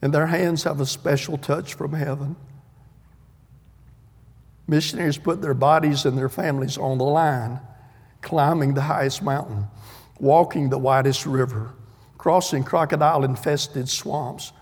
and 0.02 0.12
their 0.12 0.26
hands 0.26 0.64
have 0.64 0.80
a 0.80 0.86
special 0.86 1.38
touch 1.38 1.74
from 1.74 1.94
heaven. 1.94 2.36
Missionaries 4.66 5.16
put 5.16 5.40
their 5.40 5.54
bodies 5.54 6.04
and 6.04 6.18
their 6.18 6.28
families 6.28 6.76
on 6.76 6.98
the 6.98 7.04
line 7.04 7.60
climbing 8.22 8.74
the 8.74 8.82
highest 8.82 9.22
mountain, 9.22 9.66
walking 10.18 10.70
the 10.70 10.78
widest 10.78 11.26
river, 11.26 11.74
crossing 12.16 12.64
crocodile 12.64 13.24
infested 13.24 13.88
swamps, 13.88 14.52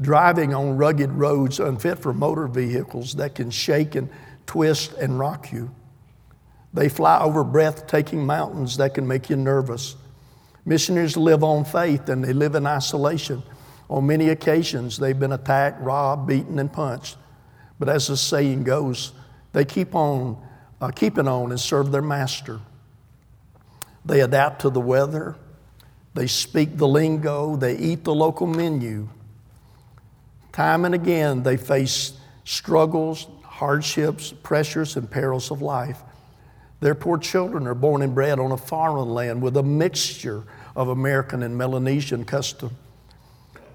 driving 0.00 0.52
on 0.52 0.76
rugged 0.76 1.10
roads 1.12 1.58
unfit 1.58 1.98
for 1.98 2.12
motor 2.12 2.48
vehicles 2.48 3.14
that 3.14 3.34
can 3.34 3.50
shake 3.50 3.94
and 3.94 4.10
twist 4.44 4.92
and 4.94 5.18
rock 5.18 5.52
you. 5.52 5.70
They 6.74 6.88
fly 6.88 7.20
over 7.20 7.42
breathtaking 7.42 8.26
mountains 8.26 8.76
that 8.76 8.92
can 8.92 9.06
make 9.06 9.30
you 9.30 9.36
nervous. 9.36 9.96
Missionaries 10.66 11.16
live 11.16 11.42
on 11.42 11.64
faith 11.64 12.08
and 12.08 12.22
they 12.22 12.32
live 12.32 12.54
in 12.54 12.66
isolation. 12.66 13.42
On 13.88 14.06
many 14.06 14.30
occasions, 14.30 14.98
they've 14.98 15.18
been 15.18 15.32
attacked, 15.32 15.80
robbed, 15.80 16.26
beaten, 16.26 16.58
and 16.58 16.72
punched. 16.72 17.16
But 17.78 17.88
as 17.88 18.08
the 18.08 18.16
saying 18.16 18.64
goes, 18.64 19.12
they 19.52 19.64
keep 19.64 19.94
on 19.94 20.42
uh, 20.80 20.90
keeping 20.90 21.28
on 21.28 21.50
and 21.50 21.60
serve 21.60 21.90
their 21.90 22.02
master. 22.02 22.60
They 24.04 24.20
adapt 24.20 24.62
to 24.62 24.70
the 24.70 24.80
weather. 24.80 25.36
They 26.14 26.26
speak 26.26 26.76
the 26.76 26.88
lingo. 26.88 27.56
They 27.56 27.76
eat 27.76 28.04
the 28.04 28.14
local 28.14 28.46
menu. 28.46 29.08
Time 30.52 30.84
and 30.84 30.94
again, 30.94 31.42
they 31.42 31.56
face 31.56 32.14
struggles, 32.44 33.26
hardships, 33.42 34.32
pressures, 34.42 34.96
and 34.96 35.10
perils 35.10 35.50
of 35.50 35.60
life. 35.60 36.02
Their 36.80 36.94
poor 36.94 37.18
children 37.18 37.66
are 37.66 37.74
born 37.74 38.02
and 38.02 38.14
bred 38.14 38.38
on 38.38 38.52
a 38.52 38.56
foreign 38.56 39.10
land 39.10 39.42
with 39.42 39.56
a 39.56 39.62
mixture 39.62 40.44
of 40.74 40.88
American 40.88 41.42
and 41.42 41.56
Melanesian 41.56 42.24
custom. 42.24 42.70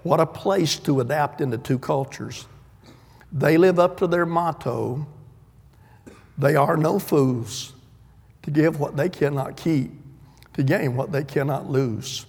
What 0.02 0.20
a 0.20 0.26
place 0.26 0.76
to 0.80 1.00
adapt 1.00 1.40
into 1.40 1.58
two 1.58 1.78
cultures. 1.78 2.46
They 3.32 3.56
live 3.56 3.78
up 3.78 3.98
to 3.98 4.06
their 4.06 4.26
motto 4.26 5.06
they 6.38 6.56
are 6.56 6.76
no 6.76 6.98
fools 6.98 7.72
to 8.42 8.50
give 8.50 8.80
what 8.80 8.96
they 8.96 9.08
cannot 9.08 9.56
keep 9.56 9.92
to 10.54 10.62
gain 10.62 10.96
what 10.96 11.12
they 11.12 11.24
cannot 11.24 11.70
lose. 11.70 12.26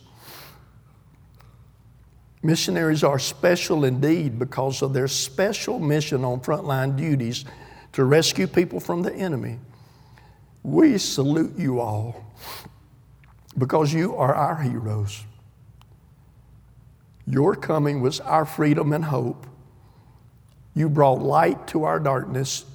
Missionaries 2.42 3.04
are 3.04 3.20
special 3.20 3.86
indeed 3.86 4.38
because 4.38 4.82
of 4.82 4.94
their 4.94 5.08
special 5.08 5.80
mission 5.80 6.24
on 6.26 6.42
frontline 6.42 6.98
duties 6.98 7.46
to 7.94 8.04
rescue 8.04 8.48
people 8.48 8.80
from 8.80 9.02
the 9.02 9.14
enemy. 9.14 9.60
We 10.62 10.98
salute 10.98 11.58
you 11.58 11.80
all 11.80 12.24
because 13.58 13.94
you 13.94 14.16
are 14.16 14.36
our 14.36 14.62
heroes. 14.62 15.24
Your 17.26 17.56
coming 17.56 18.02
was 18.02 18.20
our 18.20 18.46
freedom 18.46 18.92
and 18.94 19.06
hope. 19.06 19.48
You 20.76 20.90
brought 20.90 21.22
light 21.22 21.68
to 21.68 21.84
our 21.84 22.00
darkness. 22.00 22.66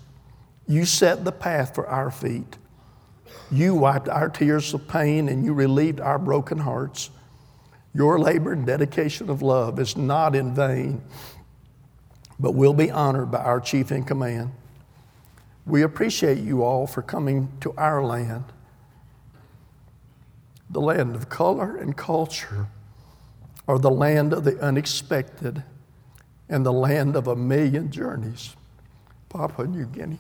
You 0.67 0.85
set 0.85 1.25
the 1.25 1.33
path 1.33 1.75
for 1.75 1.87
our 1.87 2.11
feet. 2.11 2.57
You 3.51 3.75
wiped 3.75 4.09
our 4.09 4.29
tears 4.29 4.73
of 4.75 4.89
pain 4.89 5.29
and 5.29 5.45
you 5.45 5.53
relieved 5.53 6.01
our 6.01 6.19
broken 6.19 6.59
hearts. 6.59 7.11
Your 7.95 8.19
labor 8.19 8.53
and 8.53 8.67
dedication 8.67 9.31
of 9.31 9.43
love 9.43 9.81
is 9.81 9.97
not 9.97 10.35
in 10.35 10.55
vain, 10.55 11.03
but 12.39 12.53
will 12.53 12.75
be 12.75 12.91
honored 12.91 13.31
by 13.31 13.39
our 13.39 13.61
chief 13.61 13.91
in 13.91 14.05
command. 14.05 14.53
We 15.67 15.83
appreciate 15.83 16.39
you 16.39 16.63
all 16.63 16.87
for 16.87 17.03
coming 17.03 17.51
to 17.61 17.75
our 17.77 18.03
land, 18.03 18.45
the 20.71 20.81
land 20.81 21.15
of 21.15 21.29
color 21.29 21.77
and 21.77 21.97
culture, 21.97 22.69
or 23.69 23.79
the 23.79 23.91
land 23.91 24.33
of 24.33 24.43
the 24.45 24.59
unexpected, 24.61 25.63
and 26.49 26.65
the 26.65 26.73
land 26.73 27.15
of 27.15 27.29
a 27.29 27.37
million 27.37 27.91
journeys, 27.91 28.57
Papua 29.29 29.69
New 29.69 29.85
Guinea. 29.85 30.19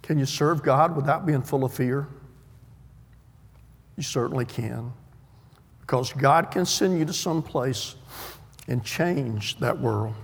Can 0.00 0.18
you 0.18 0.24
serve 0.24 0.62
God 0.62 0.96
without 0.96 1.26
being 1.26 1.42
full 1.42 1.64
of 1.64 1.74
fear? 1.74 2.08
You 3.96 4.02
certainly 4.02 4.46
can. 4.46 4.92
Because 5.82 6.12
God 6.14 6.50
can 6.50 6.64
send 6.64 6.98
you 6.98 7.04
to 7.04 7.12
some 7.12 7.42
place 7.42 7.96
and 8.66 8.82
change 8.82 9.58
that 9.58 9.78
world. 9.78 10.14